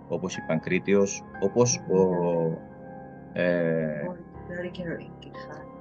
όπως 0.08 0.38
η 0.38 0.40
Pancritios, 0.50 1.10
όπως 1.40 1.78
ο. 1.78 2.02
Ε, 3.34 4.08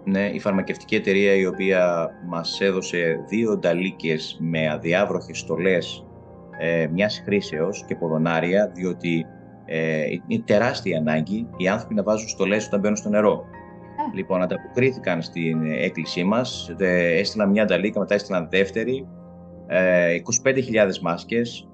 ναι, 0.09 0.31
η 0.33 0.39
φαρμακευτική 0.39 0.95
εταιρεία 0.95 1.35
η 1.35 1.47
οποία 1.47 2.11
μας 2.27 2.61
έδωσε 2.61 3.25
δύο 3.29 3.59
νταλίκες 3.59 4.39
με 4.41 4.71
αδιάβροχες 4.71 5.39
στολές 5.39 6.07
ε, 6.59 6.87
μιας 6.93 7.23
χρήσεως 7.25 7.85
και 7.87 7.97
ποδονάρια, 7.97 8.71
διότι 8.75 9.27
ε, 9.65 10.05
είναι 10.27 10.43
τεράστια 10.45 10.99
ανάγκη 10.99 11.49
οι 11.57 11.69
άνθρωποι 11.69 11.95
να 11.95 12.03
βάζουν 12.03 12.29
στολές 12.29 12.67
όταν 12.67 12.81
μπαίνουν 12.81 12.97
στο 12.97 13.09
νερό. 13.09 13.45
Ε. 14.13 14.17
Λοιπόν, 14.17 14.43
ανταποκρίθηκαν 14.43 15.23
στην 15.23 15.67
έκκλησή 15.67 16.25
μας, 16.25 16.75
ε, 16.79 17.19
έστειλαν 17.19 17.51
μια 17.51 17.65
νταλίκα, 17.65 18.01
μετά 18.01 18.15
έστειλαν 18.15 18.49
δεύτερη, 18.51 19.09
ε, 19.67 20.15
25.000 20.15 21.01
μάσκες, 21.03 21.69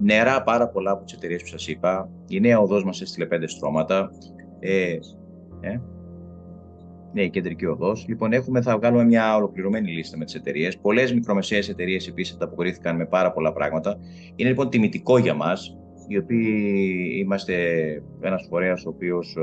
νερά 0.00 0.42
πάρα 0.42 0.68
πολλά 0.68 0.90
από 0.90 1.04
τις 1.04 1.14
εταιρείες 1.14 1.42
που 1.42 1.48
σας 1.48 1.68
είπα, 1.68 2.08
η 2.28 2.40
νέα 2.40 2.58
οδός 2.58 2.84
μας 2.84 3.00
έστειλε 3.00 3.26
πέντε 3.26 3.48
στρώματα, 3.48 4.10
ε, 4.60 4.98
ε, 5.60 5.80
ναι, 7.14 7.22
η 7.22 7.30
κεντρική 7.30 7.66
οδός. 7.66 8.04
Λοιπόν, 8.08 8.32
έχουμε, 8.32 8.60
θα 8.60 8.76
βγάλουμε 8.76 9.04
μια 9.04 9.36
ολοκληρωμένη 9.36 9.92
λίστα 9.92 10.16
με 10.16 10.24
τις 10.24 10.34
εταιρείες. 10.34 10.78
Πολλές 10.78 11.14
μικρομεσαίες 11.14 11.68
εταιρείες 11.68 12.08
επίσης 12.08 12.34
ανταποκρίθηκαν 12.34 12.96
με 12.96 13.06
πάρα 13.06 13.32
πολλά 13.32 13.52
πράγματα. 13.52 13.98
Είναι 14.36 14.48
λοιπόν 14.48 14.70
τιμητικό 14.70 15.18
για 15.18 15.34
μας, 15.34 15.76
οι 16.08 16.18
οποίοι 16.18 17.10
είμαστε 17.18 17.54
ένας 18.20 18.46
φορέας 18.50 18.86
ο 18.86 18.88
οποίος 18.88 19.36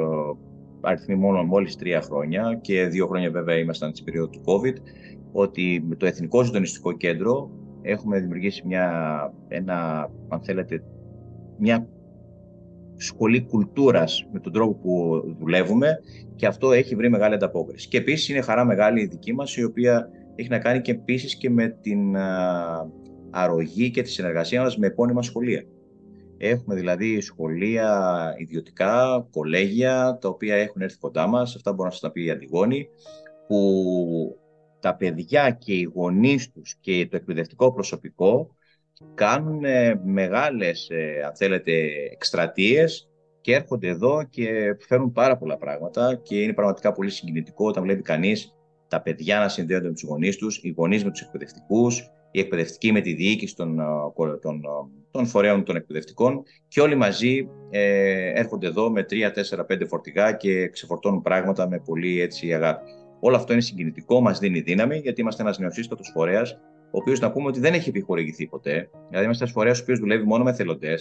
αριθμεί 0.82 1.16
μόνο 1.16 1.44
μόλις 1.44 1.76
τρία 1.76 2.02
χρόνια 2.02 2.60
και 2.62 2.86
δύο 2.86 3.08
χρόνια 3.08 3.32
βέβαια 3.32 3.58
ήμασταν 3.58 3.94
στην 3.94 4.06
περίοδο 4.06 4.28
του 4.30 4.42
COVID, 4.46 4.76
ότι 5.32 5.84
με 5.88 5.96
το 5.96 6.06
Εθνικό 6.06 6.44
Συντονιστικό 6.44 6.92
Κέντρο 6.92 7.52
έχουμε 7.82 8.20
δημιουργήσει 8.20 8.64
μια, 8.66 9.34
ένα, 9.48 10.10
αν 10.28 10.42
θέλετε, 10.44 10.84
μια 11.58 11.88
σχολή 13.02 13.42
κουλτούρας 13.42 14.28
με 14.32 14.40
τον 14.40 14.52
τρόπο 14.52 14.74
που 14.74 15.22
δουλεύουμε 15.40 16.00
και 16.36 16.46
αυτό 16.46 16.72
έχει 16.72 16.96
βρει 16.96 17.10
μεγάλη 17.10 17.34
ανταπόκριση. 17.34 17.88
Και 17.88 17.98
επίσης 17.98 18.30
είναι 18.30 18.42
χαρά 18.42 18.66
μεγάλη 18.66 19.02
η 19.02 19.06
δική 19.06 19.34
μας, 19.34 19.56
η 19.56 19.64
οποία 19.64 20.10
έχει 20.36 20.50
να 20.50 20.60
κάνει 20.60 20.82
και 20.82 20.92
επίσης 20.92 21.36
και 21.36 21.50
με 21.50 21.78
την 21.82 22.16
αρρωγή 23.30 23.92
και 23.92 24.02
τη 24.02 24.10
συνεργασία 24.10 24.62
μας 24.62 24.78
με 24.78 24.88
επώνυμα 24.88 25.22
σχολεία. 25.22 25.64
Έχουμε 26.38 26.76
δηλαδή 26.76 27.22
σχολεία 27.22 28.34
ιδιωτικά, 28.38 29.28
κολέγια, 29.32 30.18
τα 30.22 30.30
οποία 30.30 30.56
έχουν 30.56 30.82
έρθει 30.82 30.98
κοντά 30.98 31.28
μας. 31.28 31.56
Αυτά 31.56 31.72
μπορεί 31.72 31.84
να 31.84 31.92
σας 31.92 32.00
τα 32.00 32.12
πει 32.12 32.26
η 32.26 32.30
Αντιγόνη, 32.30 32.88
που 33.48 34.38
τα 34.80 34.96
παιδιά 34.96 35.50
και 35.50 35.74
οι 35.74 35.92
γονείς 35.94 36.52
τους 36.52 36.78
και 36.80 37.08
το 37.12 37.16
εκπαιδευτικό 37.16 37.74
προσωπικό 37.74 38.56
κάνουν 39.14 39.62
μεγάλες, 40.04 40.90
ε, 40.90 41.24
αν 41.26 41.36
θέλετε, 41.36 41.72
εκστρατείες 42.12 43.10
και 43.42 43.56
έρχονται 43.56 43.88
εδώ 43.88 44.24
και 44.30 44.76
φέρουν 44.88 45.12
πάρα 45.12 45.38
πολλά 45.38 45.58
πράγματα 45.58 46.16
και 46.24 46.42
είναι 46.42 46.54
πραγματικά 46.54 46.92
πολύ 46.92 47.10
συγκινητικό 47.10 47.68
όταν 47.68 47.84
βλέπει 47.84 48.02
κανείς 48.02 48.56
τα 48.88 49.02
παιδιά 49.02 49.40
να 49.40 49.50
συνδέονται 49.50 49.88
με 49.88 49.94
τους 49.94 50.04
γονείς 50.04 50.38
τους, 50.38 50.60
οι 50.64 50.74
γονείς 50.78 51.04
με 51.04 51.12
τους 51.12 51.22
εκπαιδευτικούς, 51.22 52.12
οι 52.32 52.40
εκπαιδευτικοί 52.40 52.92
με 52.92 53.02
τη 53.02 53.14
διοίκηση 53.14 53.56
των, 53.56 53.78
των, 54.42 54.62
των 55.12 55.26
φορέων 55.26 55.64
των 55.64 55.76
εκπαιδευτικών 55.76 56.44
και 56.68 56.82
όλοι 56.82 56.96
μαζί 56.96 57.48
ε, 57.70 58.40
έρχονται 58.40 58.68
εδώ 58.68 58.92
με 58.92 59.06
3, 59.10 59.14
4, 59.60 59.66
5 59.74 59.88
φορτηγά 59.88 60.32
και 60.32 60.68
ξεφορτώνουν 60.68 61.22
πράγματα 61.22 61.68
με 61.68 61.80
πολύ 61.80 62.22
έτσι 62.22 62.54
αγάπη. 62.54 62.84
Όλο 63.20 63.36
αυτό 63.36 63.54
είναι 63.54 63.62
συγκινητικό, 63.62 64.22
μας 64.22 64.40
δίνει 64.40 64.60
δύναμη, 64.60 64.98
γιατί 64.98 65.22
είμαστε 65.22 65.42
ένας 65.42 65.60
νεοσύστατος 65.60 66.12
φορέας, 66.14 66.60
ο 66.92 66.98
οποίος 66.98 67.20
να 67.20 67.32
πούμε 67.32 67.48
ότι 67.48 67.60
δεν 67.60 67.74
έχει 67.74 67.90
επιχορηγηθεί 67.90 68.48
ποτέ. 68.48 68.90
Δηλαδή, 69.08 69.26
είμαστε 69.26 69.44
ένας 69.44 69.56
φορέας 69.56 69.80
ο 69.80 69.82
οποίος 69.82 70.00
δουλεύει 70.00 70.26
μόνο 70.26 70.44
με 70.44 70.54
θελοντέ. 70.54 70.96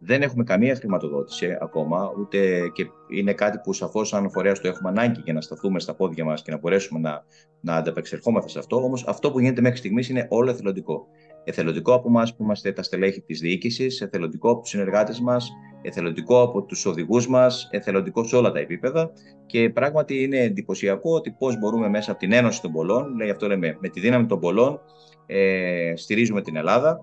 Δεν 0.00 0.22
έχουμε 0.22 0.44
καμία 0.44 0.74
χρηματοδότηση 0.74 1.56
ακόμα, 1.60 2.12
ούτε 2.18 2.68
και 2.72 2.86
είναι 3.08 3.32
κάτι 3.32 3.58
που 3.62 3.72
σαφώς, 3.72 4.08
σαν 4.08 4.30
φορέας, 4.30 4.60
το 4.60 4.68
έχουμε 4.68 4.88
ανάγκη 4.88 5.20
για 5.24 5.32
να 5.32 5.40
σταθούμε 5.40 5.80
στα 5.80 5.94
πόδια 5.94 6.24
μας 6.24 6.42
και 6.42 6.50
να 6.50 6.58
μπορέσουμε 6.58 7.00
να, 7.00 7.24
να 7.60 7.74
ανταπεξερχόμαστε 7.74 8.50
σε 8.50 8.58
αυτό. 8.58 8.76
Όμως, 8.76 9.04
αυτό 9.06 9.30
που 9.30 9.40
γίνεται 9.40 9.60
μέχρι 9.60 9.78
στιγμής 9.78 10.08
είναι 10.08 10.26
όλο 10.30 10.50
εθελοντικό. 10.50 11.06
Εθελοντικό 11.44 11.94
από 11.94 12.08
εμάς 12.08 12.36
που 12.36 12.42
είμαστε 12.42 12.72
τα 12.72 12.82
στελέχη 12.82 13.20
της 13.20 13.40
διοίκησης, 13.40 14.00
εθελοντικό 14.00 14.50
από 14.50 14.60
τους 14.60 14.70
συνεργάτες 14.70 15.20
μας, 15.20 15.50
εθελοντικό 15.82 16.42
από 16.42 16.62
τους 16.62 16.86
οδηγούς 16.86 17.28
μας, 17.28 17.68
εθελοντικό 17.70 18.24
σε 18.24 18.36
όλα 18.36 18.52
τα 18.52 18.58
επίπεδα. 18.58 19.10
Και 19.46 19.70
πράγματι 19.70 20.22
είναι 20.22 20.38
εντυπωσιακό 20.38 21.14
ότι 21.14 21.30
πώς 21.38 21.58
μπορούμε 21.58 21.88
μέσα 21.88 22.10
από 22.10 22.20
την 22.20 22.32
Ένωση 22.32 22.60
των 22.60 22.72
Πολλών, 22.72 23.16
λέει 23.16 23.30
αυτό 23.30 23.46
λέμε, 23.46 23.76
με 23.80 23.88
τη 23.88 24.00
δύναμη 24.00 24.26
των 24.26 24.40
πολλών, 24.40 24.80
ε, 25.30 25.92
στηρίζουμε 25.96 26.42
την 26.42 26.56
Ελλάδα 26.56 27.00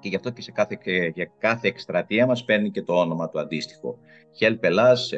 και 0.00 0.08
γι' 0.08 0.16
αυτό 0.16 0.30
και 0.30 0.42
σε 0.42 0.52
κάθε, 0.52 0.78
για 1.14 1.32
κάθε 1.38 1.68
εκστρατεία 1.68 2.26
μας 2.26 2.44
παίρνει 2.44 2.70
και 2.70 2.82
το 2.82 2.94
όνομα 2.94 3.28
του 3.28 3.40
αντίστοιχο. 3.40 3.98
Help 4.40 4.58
Ελλάς, 4.60 5.12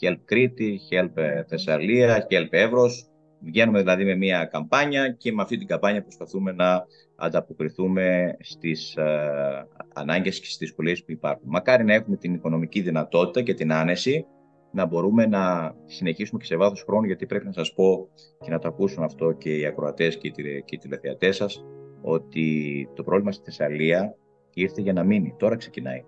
Help 0.00 0.18
Κρήτη, 0.24 0.80
Help 0.90 1.12
Θεσσαλία, 1.48 2.26
Help 2.30 2.48
Εύρος. 2.50 3.04
Βγαίνουμε 3.42 3.78
δηλαδή 3.78 4.04
με 4.04 4.14
μια 4.14 4.44
καμπάνια 4.44 5.08
και 5.08 5.32
με 5.32 5.42
αυτή 5.42 5.56
την 5.56 5.66
καμπάνια 5.66 6.02
προσπαθούμε 6.02 6.52
να 6.52 6.84
ανταποκριθούμε 7.16 8.36
στις 8.40 8.96
ε, 8.96 9.66
ανάγκες 9.94 10.38
και 10.38 10.44
στις 10.44 10.56
δυσκολίες 10.56 11.04
που 11.04 11.12
υπάρχουν. 11.12 11.48
Μακάρι 11.48 11.84
να 11.84 11.94
έχουμε 11.94 12.16
την 12.16 12.34
οικονομική 12.34 12.80
δυνατότητα 12.80 13.42
και 13.42 13.54
την 13.54 13.72
άνεση 13.72 14.26
να 14.72 14.86
μπορούμε 14.86 15.26
να 15.26 15.74
συνεχίσουμε 15.84 16.40
και 16.40 16.46
σε 16.46 16.56
βάθος 16.56 16.82
χρόνου, 16.82 17.06
γιατί 17.06 17.26
πρέπει 17.26 17.46
να 17.46 17.52
σας 17.52 17.72
πω 17.72 18.08
και 18.44 18.50
να 18.50 18.58
το 18.58 18.68
ακούσουν 18.68 19.02
αυτό 19.02 19.32
και 19.32 19.56
οι 19.56 19.66
ακροατές 19.66 20.16
και 20.18 20.32
οι 20.64 20.78
τηλεθεατές 20.78 21.36
σας, 21.36 21.64
ότι 22.02 22.88
το 22.94 23.02
πρόβλημα 23.02 23.32
στη 23.32 23.44
Θεσσαλία 23.44 24.16
ήρθε 24.54 24.80
για 24.80 24.92
να 24.92 25.04
μείνει. 25.04 25.34
Τώρα 25.38 25.56
ξεκινάει. 25.56 26.04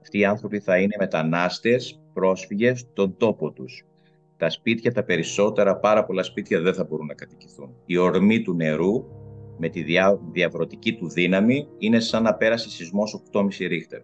Αυτοί 0.00 0.18
οι 0.18 0.24
άνθρωποι 0.24 0.60
θα 0.60 0.78
είναι 0.78 0.94
μετανάστες, 0.98 2.00
πρόσφυγες 2.12 2.78
στον 2.80 3.16
τόπο 3.16 3.52
τους. 3.52 3.86
Τα 4.36 4.50
σπίτια, 4.50 4.92
τα 4.92 5.04
περισσότερα, 5.04 5.76
πάρα 5.76 6.04
πολλά 6.04 6.22
σπίτια 6.22 6.60
δεν 6.60 6.74
θα 6.74 6.84
μπορούν 6.84 7.06
να 7.06 7.14
κατοικηθούν. 7.14 7.74
Η 7.86 7.96
ορμή 7.96 8.42
του 8.42 8.54
νερού 8.54 9.04
με 9.58 9.68
τη 9.68 9.82
δια, 9.82 10.20
διαβρωτική 10.32 10.94
του 10.94 11.08
δύναμη 11.08 11.68
είναι 11.78 12.00
σαν 12.00 12.22
να 12.22 12.34
πέρασε 12.34 12.70
σεισμός 12.70 13.22
8,5 13.32 13.66
ρίχτερ. 13.66 14.00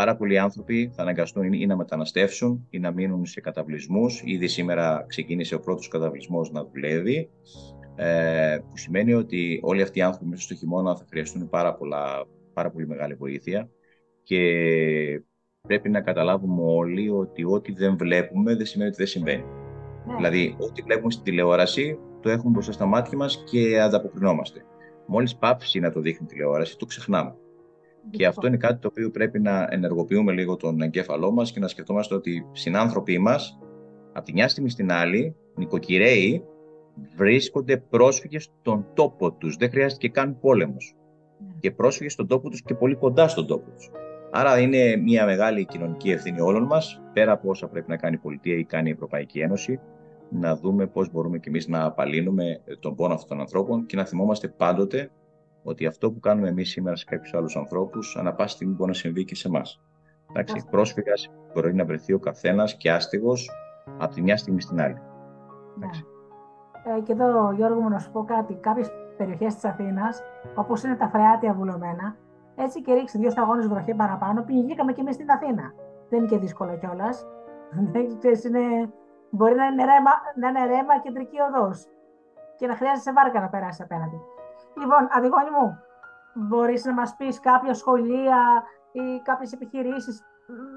Πάρα 0.00 0.16
πολλοί 0.16 0.38
άνθρωποι 0.38 0.90
θα 0.94 1.02
αναγκαστούν 1.02 1.52
ή 1.52 1.66
να 1.66 1.76
μεταναστεύσουν 1.76 2.66
ή 2.70 2.78
να 2.78 2.90
μείνουν 2.90 3.26
σε 3.26 3.40
καταβλισμούς. 3.40 4.22
Ήδη 4.24 4.48
σήμερα 4.48 5.04
ξεκίνησε 5.08 5.54
ο 5.54 5.60
πρώτος 5.60 5.88
καταβλισμός 5.88 6.50
να 6.50 6.64
δουλεύει 6.64 7.30
ε, 7.96 8.58
που 8.68 8.76
σημαίνει 8.76 9.14
ότι 9.14 9.60
όλοι 9.62 9.82
αυτοί 9.82 9.98
οι 9.98 10.02
άνθρωποι 10.02 10.26
μέσα 10.26 10.42
στο 10.42 10.54
χειμώνα 10.54 10.96
θα 10.96 11.04
χρειαστούν 11.08 11.48
πάρα, 11.48 11.74
πολλά, 11.74 12.26
πάρα 12.52 12.70
πολύ 12.70 12.86
μεγάλη 12.86 13.14
βοήθεια 13.14 13.70
και 14.22 14.42
πρέπει 15.68 15.88
να 15.88 16.00
καταλάβουμε 16.00 16.62
όλοι 16.62 17.10
ότι 17.10 17.44
ό,τι 17.44 17.72
δεν 17.72 17.96
βλέπουμε 17.96 18.54
δεν 18.54 18.66
σημαίνει 18.66 18.88
ότι 18.88 18.98
δεν 18.98 19.06
συμβαίνει. 19.06 19.44
Ναι. 20.06 20.16
Δηλαδή, 20.16 20.56
ό,τι 20.58 20.82
βλέπουμε 20.82 21.10
στην 21.10 21.24
τηλεόραση 21.24 21.98
το 22.20 22.30
έχουμε 22.30 22.50
μπροστά 22.50 22.72
στα 22.72 22.86
μάτια 22.86 23.18
μας 23.18 23.44
και 23.50 23.80
ανταποκρινόμαστε. 23.80 24.64
Μόλις 25.06 25.36
πάψει 25.36 25.80
να 25.80 25.92
το 25.92 26.00
δείχνει 26.00 26.26
τηλεόραση, 26.26 26.78
το 26.78 26.86
ξεχνάμε. 26.86 27.34
Και 28.10 28.26
αυτό 28.26 28.46
είναι 28.46 28.56
κάτι 28.56 28.80
το 28.80 28.88
οποίο 28.88 29.10
πρέπει 29.10 29.40
να 29.40 29.68
ενεργοποιούμε 29.70 30.32
λίγο 30.32 30.56
τον 30.56 30.80
εγκέφαλό 30.80 31.30
μας 31.30 31.52
και 31.52 31.60
να 31.60 31.68
σκεφτόμαστε 31.68 32.14
ότι 32.14 32.46
συνάνθρωποι 32.52 33.18
μας, 33.18 33.58
από 34.12 34.24
τη 34.24 34.32
μια 34.32 34.48
στιγμή 34.48 34.70
στην 34.70 34.92
άλλη, 34.92 35.36
νοικοκυρέοι, 35.54 36.44
βρίσκονται 37.16 37.76
πρόσφυγες 37.76 38.42
στον 38.60 38.86
τόπο 38.94 39.32
τους. 39.32 39.56
Δεν 39.56 39.70
χρειάζεται 39.70 40.00
και 40.00 40.08
καν 40.08 40.38
πόλεμος. 40.40 40.94
Ναι. 41.38 41.52
Και 41.60 41.70
πρόσφυγες 41.70 42.12
στον 42.12 42.26
τόπο 42.26 42.48
τους 42.48 42.62
και 42.62 42.74
πολύ 42.74 42.94
κοντά 42.94 43.28
στον 43.28 43.46
τόπο 43.46 43.70
τους. 43.70 43.90
Άρα 44.30 44.60
είναι 44.60 44.96
μια 44.96 45.24
μεγάλη 45.24 45.64
κοινωνική 45.64 46.10
ευθύνη 46.10 46.40
όλων 46.40 46.64
μας, 46.64 47.02
πέρα 47.12 47.32
από 47.32 47.48
όσα 47.48 47.68
πρέπει 47.68 47.90
να 47.90 47.96
κάνει 47.96 48.14
η 48.14 48.18
πολιτεία 48.18 48.54
ή 48.54 48.64
κάνει 48.64 48.88
η 48.88 48.92
Ευρωπαϊκή 48.92 49.40
Ένωση, 49.40 49.80
να 50.30 50.56
δούμε 50.56 50.86
πώς 50.86 51.10
μπορούμε 51.10 51.38
κι 51.38 51.48
εμείς 51.48 51.68
να 51.68 51.84
απαλύνουμε 51.84 52.60
τον 52.80 52.94
πόνο 52.94 53.14
αυτών 53.14 53.28
των 53.28 53.40
ανθρώπων 53.40 53.86
και 53.86 53.96
να 53.96 54.04
θυμόμαστε 54.04 54.48
πάντοτε 54.48 55.10
ότι 55.62 55.86
αυτό 55.86 56.12
που 56.12 56.20
κάνουμε 56.20 56.48
εμείς 56.48 56.70
σήμερα 56.70 56.96
σε 56.96 57.04
κάποιους 57.04 57.34
άλλους 57.34 57.56
ανθρώπους, 57.56 58.16
ανά 58.16 58.32
πάση 58.34 58.54
στιγμή 58.54 58.74
μπορεί 58.74 58.90
να 58.90 58.96
συμβεί 58.96 59.24
και 59.24 59.34
σε 59.34 59.48
εμάς. 59.48 59.80
Εντάξει, 60.30 60.66
πρόσφυγας 60.70 61.30
μπορεί 61.54 61.74
να 61.74 61.84
βρεθεί 61.84 62.12
ο 62.12 62.18
καθένας 62.18 62.76
και 62.76 62.90
άστιγος 62.90 63.50
από 63.98 64.14
τη 64.14 64.22
μια 64.22 64.36
στιγμή 64.36 64.60
στην 64.60 64.80
άλλη. 64.80 64.98
Ναι. 65.78 65.88
Ε, 66.96 67.00
και 67.00 67.12
εδώ, 67.12 67.52
Γιώργο 67.52 67.80
μου, 67.80 67.88
να 67.88 67.98
σου 67.98 68.10
πω 68.10 68.24
κάτι. 68.24 68.54
Κάποιες 68.54 68.90
περιοχές 69.16 69.54
της 69.54 69.64
Αθήνας, 69.64 70.22
όπως 70.54 70.82
είναι 70.82 70.96
τα 70.96 71.08
φρεάτια 71.08 71.52
βουλωμένα, 71.52 72.16
έτσι 72.56 72.82
και 72.82 72.92
ρίξει 72.94 73.18
δύο 73.18 73.30
σταγόνες 73.30 73.68
βροχή 73.68 73.94
παραπάνω, 73.94 74.42
πηγήκαμε 74.42 74.92
και 74.92 75.00
εμείς 75.00 75.14
στην 75.14 75.30
Αθήνα. 75.30 75.72
Δεν 76.08 76.18
είναι 76.18 76.28
και 76.28 76.38
δύσκολο 76.38 76.78
κιόλας. 76.78 77.26
είναι... 78.46 78.90
Μπορεί 79.30 79.54
να 79.54 79.64
είναι, 79.64 79.84
ρέμα, 79.84 80.12
να 80.40 80.48
είναι 80.48 80.66
ρέμα 80.66 81.00
κεντρική 81.02 81.36
οδός 81.40 81.86
και 82.56 82.66
να 82.66 82.76
χρειάζεσαι 82.76 83.12
βάρκα 83.12 83.40
να 83.40 83.48
περάσεις 83.48 83.80
απέναντι. 83.80 84.20
Λοιπόν, 84.76 85.08
Αντιγόνη 85.10 85.50
μου, 85.50 85.78
μπορείς 86.34 86.84
να 86.84 86.92
μας 86.92 87.16
πεις 87.16 87.40
κάποια 87.40 87.74
σχολεία 87.74 88.62
ή 88.92 89.22
κάποιες 89.22 89.52
επιχειρήσεις, 89.52 90.22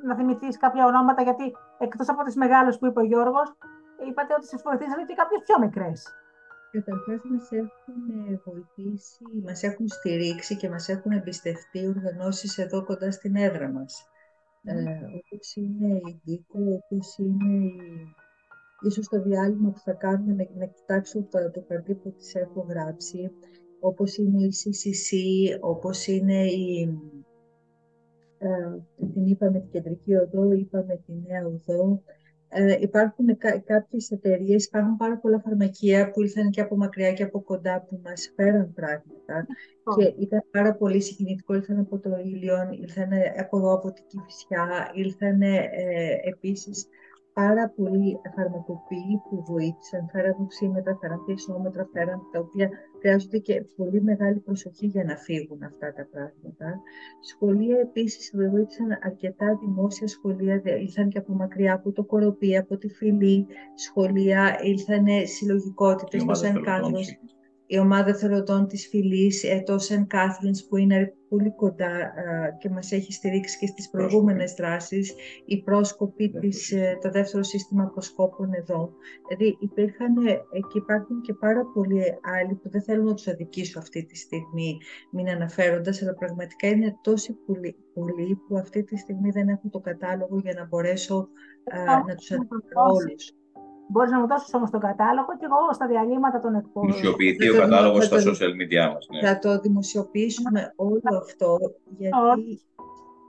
να 0.06 0.16
θυμηθείς 0.16 0.58
κάποια 0.58 0.86
ονόματα, 0.86 1.22
γιατί 1.22 1.56
εκτός 1.78 2.10
από 2.10 2.24
τις 2.24 2.36
μεγάλες 2.36 2.78
που 2.80 2.86
είπε 2.86 3.00
ο 3.00 3.04
Γιώργος, 3.04 3.56
είπατε 4.10 4.34
ότι 4.34 4.46
σας 4.48 4.62
βοηθήσατε 4.62 5.04
και 5.04 5.14
κάποιες 5.14 5.42
πιο 5.46 5.60
μικρές. 5.60 6.16
Καταρχάς 6.72 7.22
μας 7.24 7.52
έχουν 7.52 8.40
βοηθήσει, 8.46 9.24
μας 9.46 9.64
έχουν 9.64 9.88
στηρίξει 9.88 10.56
και 10.58 10.70
μας 10.70 10.90
έχουν 10.90 11.12
εμπιστευτεί 11.12 11.88
οργανώσεις 11.88 12.58
εδώ 12.58 12.84
κοντά 12.84 13.12
στην 13.12 13.36
έδρα 13.36 13.70
μας. 13.70 14.08
Mm. 14.66 14.70
Ε, 14.70 15.06
όπως 15.16 15.56
είναι 15.56 15.96
η 15.96 16.22
Δίκο, 16.24 16.60
όπως 16.60 17.18
είναι 17.18 17.54
η... 17.54 18.16
ίσως 18.82 19.08
το 19.08 19.22
διάλειμμα 19.22 19.70
που 19.70 19.80
θα 19.80 19.94
κάνουμε 19.94 20.34
να, 20.34 20.46
να 20.60 20.66
κοιτάξω 20.66 21.24
το, 21.24 21.52
το 21.52 21.62
καρτί 21.68 21.96
που 21.96 22.12
τις 22.12 22.36
έχω 22.36 22.66
γράψει, 22.70 23.32
όπως 23.84 24.18
είναι 24.18 24.44
η 24.44 24.52
CCC, 24.60 25.18
όπως 25.62 26.08
είναι 26.08 26.46
η... 26.46 26.98
Ε, 28.38 28.48
την 29.14 29.26
είπαμε 29.26 29.60
την 29.60 29.70
κεντρική 29.70 30.16
οδό, 30.16 30.52
είπαμε 30.52 31.02
τη 31.06 31.14
νέα 31.28 31.46
οδό, 31.46 32.04
ε, 32.48 32.78
υπάρχουν 32.80 33.38
κά- 33.38 33.64
κάποιες 33.64 34.12
εταιρείες, 34.12 34.66
υπάρχουν 34.66 34.98
πάρα 34.98 35.18
πολλά 35.18 35.40
φαρμακεία 35.40 36.12
που 36.12 36.22
ήρθαν 36.22 36.50
και 36.50 36.62
από 36.62 36.76
μακριά 36.76 37.14
και 37.14 37.24
από 37.24 37.42
κοντά 37.42 37.82
που 37.82 38.00
μας 38.04 38.34
φέραν 38.36 38.74
πράγματα. 38.74 39.46
Και 39.96 40.14
ήταν 40.24 40.44
πάρα 40.52 40.76
πολύ 40.76 41.02
συγκινητικό, 41.02 41.54
ήρθαν 41.54 41.80
από 41.80 42.00
το 42.00 42.10
Ήλιον, 42.24 42.72
ήρθαν 42.72 43.10
από 43.40 43.58
εδώ 43.58 43.74
από 43.74 43.92
την 43.92 44.04
Κηφισιά, 44.08 44.92
ήρθαν 44.94 45.42
ε, 45.42 45.68
επίσης 46.24 46.88
πάρα 47.34 47.70
πολλοί 47.76 48.20
φαρμακοποιοί 48.36 49.22
που 49.30 49.44
βοήθησαν, 49.48 50.10
φέραν 50.12 50.36
οξύμετρα, 50.40 50.98
φέραν 51.02 51.24
πιεσόμετρα, 51.26 51.90
φέραν 51.94 52.20
τα 52.32 52.40
οποία 52.40 52.70
χρειάζονται 53.04 53.38
και 53.38 53.66
πολύ 53.76 54.02
μεγάλη 54.02 54.40
προσοχή 54.40 54.86
για 54.86 55.04
να 55.04 55.16
φύγουν 55.16 55.64
αυτά 55.64 55.94
τα 55.94 56.08
πράγματα. 56.12 56.82
Σχολεία 57.22 57.80
επίσης 57.80 58.34
βοήθησαν 58.36 59.00
αρκετά 59.04 59.58
δημόσια 59.62 60.08
σχολεία, 60.08 60.62
ήρθαν 60.82 61.10
και 61.10 61.18
από 61.18 61.34
μακριά, 61.34 61.74
από 61.74 61.92
το 61.92 62.04
Κοροπή, 62.04 62.58
από 62.58 62.78
τη 62.78 62.90
Φιλή, 62.90 63.48
σχολεία, 63.76 64.60
ήρθαν 64.64 65.06
συλλογικότητες, 65.26 66.24
το 66.24 66.34
Σεν 66.34 66.62
η 67.68 67.80
ομάδα 67.80 68.16
θεωρωτών 68.16 68.68
της 68.68 68.88
φυλής, 68.88 69.44
ε, 69.44 69.64
το 69.66 69.78
Σεν 69.78 70.08
Κάθρινς 70.08 70.66
που 70.66 70.78
είναι 70.78 71.14
πολύ 71.30 71.56
κοντά 71.56 72.14
και 72.60 72.70
μας 72.70 72.92
έχει 72.92 73.14
στηρίξει 73.14 73.58
και 73.58 73.68
στις 73.68 73.90
προηγούμενες 73.90 74.54
δράσεις, 74.54 75.14
η 75.46 75.62
πρόσκοπη 75.62 76.30
της, 76.30 76.72
ε, 76.72 76.98
το 77.02 77.10
δεύτερο 77.10 77.44
σύστημα 77.44 77.86
προσκόπων 77.86 78.54
εδώ. 78.54 78.94
Δηλαδή 79.28 79.58
υπήρχαν 79.60 80.26
ε, 80.26 80.32
και 80.72 80.78
υπάρχουν 80.78 81.22
και 81.22 81.34
πάρα 81.34 81.66
πολλοί 81.74 82.04
άλλοι 82.22 82.54
που 82.56 82.70
δεν 82.70 82.82
θέλω 82.82 83.04
να 83.04 83.14
τους 83.14 83.28
αδικήσω 83.28 83.80
αυτή 83.80 84.06
τη 84.06 84.18
στιγμή 84.18 84.78
μην 85.12 85.30
αναφέροντας, 85.30 86.02
αλλά 86.02 86.14
πραγματικά 86.14 86.68
είναι 86.68 86.98
τόσοι 87.02 87.34
πολλοί, 87.46 87.76
πολλοί 87.94 88.36
που 88.48 88.58
αυτή 88.58 88.84
τη 88.84 88.98
στιγμή 88.98 89.30
δεν 89.32 89.48
έχουν 89.48 89.70
το 89.70 89.80
κατάλογο 89.80 90.40
για 90.44 90.54
να 90.54 90.66
μπορέσω 90.66 91.28
να 92.08 92.16
τους 92.16 92.32
αναφέρω 92.32 92.62
όλους. 92.74 93.34
Μπορείς 93.94 94.12
να 94.12 94.20
μου 94.20 94.28
δώσεις 94.28 94.54
όμως 94.54 94.70
τον 94.70 94.80
κατάλογο 94.80 95.32
και 95.40 95.46
εγώ 95.46 95.74
στα 95.74 95.88
διαλύματα 95.88 96.40
των 96.40 96.56
εκπομπών. 96.56 96.90
Δημοσιοποιηθεί 96.90 97.50
ο 97.50 97.56
κατάλογος 97.58 98.06
στα 98.06 98.18
social 98.18 98.54
media 98.60 98.84
μας. 98.94 99.08
Ναι. 99.12 99.28
Θα 99.28 99.40
το 99.40 99.60
δημοσιοποιήσουμε 99.60 100.74
όλο 100.76 101.18
αυτό, 101.22 101.58
γιατί 101.98 102.62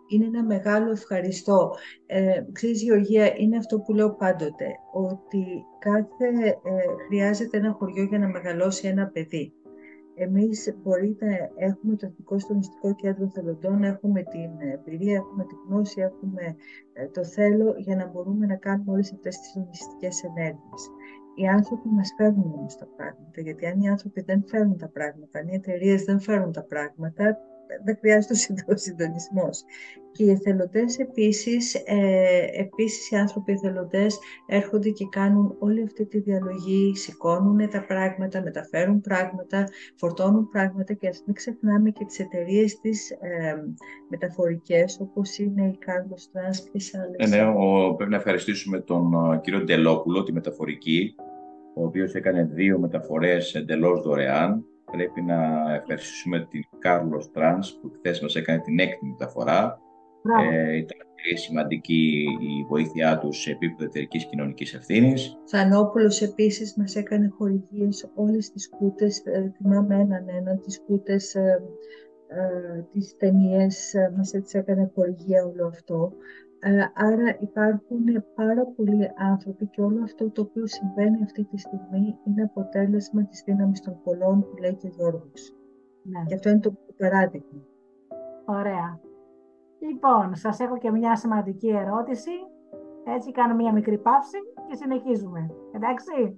είναι 0.09 0.25
ένα 0.25 0.43
μεγάλο 0.43 0.91
ευχαριστώ. 0.91 1.71
Ε, 2.07 2.43
ξέρεις, 2.53 2.83
Γεωργία, 2.83 3.35
είναι 3.37 3.57
αυτό 3.57 3.79
που 3.81 3.93
λέω 3.93 4.11
πάντοτε, 4.15 4.69
ότι 4.93 5.65
κάθε, 5.79 6.29
ε, 6.49 7.05
χρειάζεται 7.07 7.57
ένα 7.57 7.73
χωριό 7.73 8.05
για 8.05 8.19
να 8.19 8.29
μεγαλώσει 8.29 8.89
ένα 8.89 9.07
παιδί. 9.07 9.53
Εμείς 10.15 10.75
μπορείτε, 10.83 11.51
έχουμε 11.57 11.97
το 11.97 12.07
Εθνικό 12.07 12.39
Στονιστικό 12.39 12.95
Κέντρο 12.95 13.29
Θελοντών, 13.29 13.83
έχουμε 13.83 14.23
την 14.23 14.69
εμπειρία, 14.73 15.15
έχουμε 15.15 15.45
την 15.45 15.59
γνώση, 15.69 16.01
έχουμε 16.01 16.57
ε, 16.93 17.09
το 17.09 17.25
θέλω 17.25 17.75
για 17.77 17.97
να 17.97 18.07
μπορούμε 18.07 18.47
να 18.47 18.57
κάνουμε 18.57 18.93
όλες 18.93 19.13
αυτές 19.13 19.39
τις 19.39 19.49
στονιστικές 19.49 20.23
ενέργειες. 20.23 20.83
Οι 21.35 21.47
άνθρωποι 21.47 21.89
μας 21.89 22.15
φέρνουν 22.17 22.53
όμως 22.55 22.77
τα 22.77 22.87
πράγματα, 22.97 23.41
γιατί 23.41 23.67
αν 23.67 23.81
οι 23.81 23.89
άνθρωποι 23.89 24.21
δεν 24.21 24.45
φέρνουν 24.47 24.79
τα 24.79 24.89
πράγματα, 24.89 25.39
αν 25.39 25.49
οι 25.49 25.55
εταιρείες 25.55 26.05
δεν 26.05 26.21
φέρνουν 26.21 26.53
τα 26.53 26.65
πράγματα, 26.65 27.39
δεν 27.85 27.97
χρειάζεται 28.01 28.35
ο 28.73 28.77
συντονισμός. 28.77 29.65
Και 30.13 30.25
οι 30.25 30.31
εθελοντές 30.31 30.99
επίσης, 30.99 31.75
ε, 31.75 32.47
επίσης 32.53 33.11
οι 33.11 33.17
άνθρωποι 33.17 33.53
εθελοντές 33.53 34.19
έρχονται 34.47 34.91
και 34.91 35.07
κάνουν 35.11 35.57
όλη 35.59 35.83
αυτή 35.83 36.07
τη 36.07 36.21
διαλογή, 36.21 36.93
σηκώνουν 36.97 37.71
τα 37.71 37.85
πράγματα, 37.85 38.43
μεταφέρουν 38.43 39.01
πράγματα, 39.01 39.69
φορτώνουν 39.97 40.49
πράγματα 40.49 40.93
και 40.93 41.09
ας 41.09 41.23
μην 41.27 41.35
ξεχνάμε 41.35 41.91
και 41.91 42.05
τις 42.05 42.19
εταιρείες 42.19 42.81
τις 42.81 43.11
ε, 43.11 43.55
μεταφορικές 44.09 44.99
όπως 45.01 45.39
είναι 45.39 45.63
η 45.67 45.79
Carlos 45.87 46.39
Trans 46.39 46.57
και 46.73 46.99
άλλες. 46.99 47.31
Ναι, 47.31 47.37
ναι, 47.37 47.53
ο, 47.57 47.95
πρέπει 47.95 48.11
να 48.11 48.17
ευχαριστήσουμε 48.17 48.81
τον 48.81 49.33
ε, 49.33 49.41
κύριο 49.43 49.61
Ντελόπουλο, 49.61 50.23
τη 50.23 50.33
μεταφορική, 50.33 51.15
ο 51.75 51.85
οποίος 51.85 52.15
έκανε 52.15 52.45
δύο 52.45 52.79
μεταφορές 52.79 53.55
εντελώς 53.55 54.03
δωρεάν 54.03 54.65
πρέπει 54.97 55.23
να 55.23 55.63
ευχαριστήσουμε 55.75 56.47
την 56.51 56.65
Κάρλος 56.79 57.31
Τρανς 57.31 57.79
που 57.81 57.93
χθες 57.97 58.21
μας 58.21 58.35
έκανε 58.35 58.59
την 58.61 58.79
έκτη 58.79 59.07
μεταφορά. 59.07 59.79
Ε, 60.53 60.77
ήταν 60.77 60.99
πολύ 61.25 61.39
σημαντική 61.39 62.25
η 62.41 62.65
βοήθειά 62.69 63.19
τους 63.19 63.41
σε 63.41 63.51
επίπεδο 63.51 63.85
εταιρικής 63.85 64.27
κοινωνικής 64.27 64.75
ευθύνης. 64.75 65.37
Θανόπουλος 65.45 66.23
επίσης 66.23 66.77
μας 66.77 66.97
έκανε 66.97 67.33
χορηγίες 67.39 68.11
όλες 68.15 68.51
τις 68.51 68.69
κούτες. 68.69 69.23
Ε, 69.25 69.53
θυμάμαι 69.57 69.95
έναν 69.95 70.29
έναν, 70.29 70.61
τις 70.61 70.81
κούτες, 70.87 71.35
ε, 71.35 71.63
ε, 72.29 72.85
τις 72.93 73.17
ταινίες, 73.17 73.95
ε, 73.95 74.13
μας 74.17 74.33
έτσι 74.33 74.59
έκανε 74.59 74.91
χορηγία 74.95 75.45
όλο 75.45 75.67
αυτό. 75.67 76.13
Ε, 76.67 76.91
άρα 76.95 77.37
υπάρχουν 77.41 78.25
πάρα 78.35 78.65
πολλοί 78.77 79.11
άνθρωποι 79.17 79.67
και 79.67 79.81
όλο 79.81 80.03
αυτό 80.03 80.31
το 80.31 80.41
οποίο 80.41 80.67
συμβαίνει 80.67 81.23
αυτή 81.23 81.45
τη 81.45 81.59
στιγμή 81.59 82.19
είναι 82.27 82.43
αποτέλεσμα 82.43 83.25
της 83.25 83.43
δύναμης 83.47 83.81
των 83.81 84.01
πολλών 84.05 84.41
που 84.41 84.57
λέει 84.61 84.75
και 84.75 84.87
ο 84.87 84.91
Γιώργος. 84.97 85.55
Ναι. 86.03 86.23
Και 86.27 86.35
αυτό 86.35 86.49
είναι 86.49 86.61
το 86.61 86.75
παράδειγμα. 86.99 87.63
Ωραία. 88.45 89.01
Λοιπόν, 89.79 90.35
σας 90.35 90.61
έχω 90.61 90.79
και 90.79 90.91
μια 90.91 91.17
σημαντική 91.17 91.69
ερώτηση. 91.69 92.31
Έτσι 93.07 93.31
κάνω 93.33 93.55
μια 93.55 93.73
μικρή 93.73 93.99
παύση 93.99 94.39
και 94.69 94.75
συνεχίζουμε. 94.75 95.51
Εντάξει. 95.75 96.35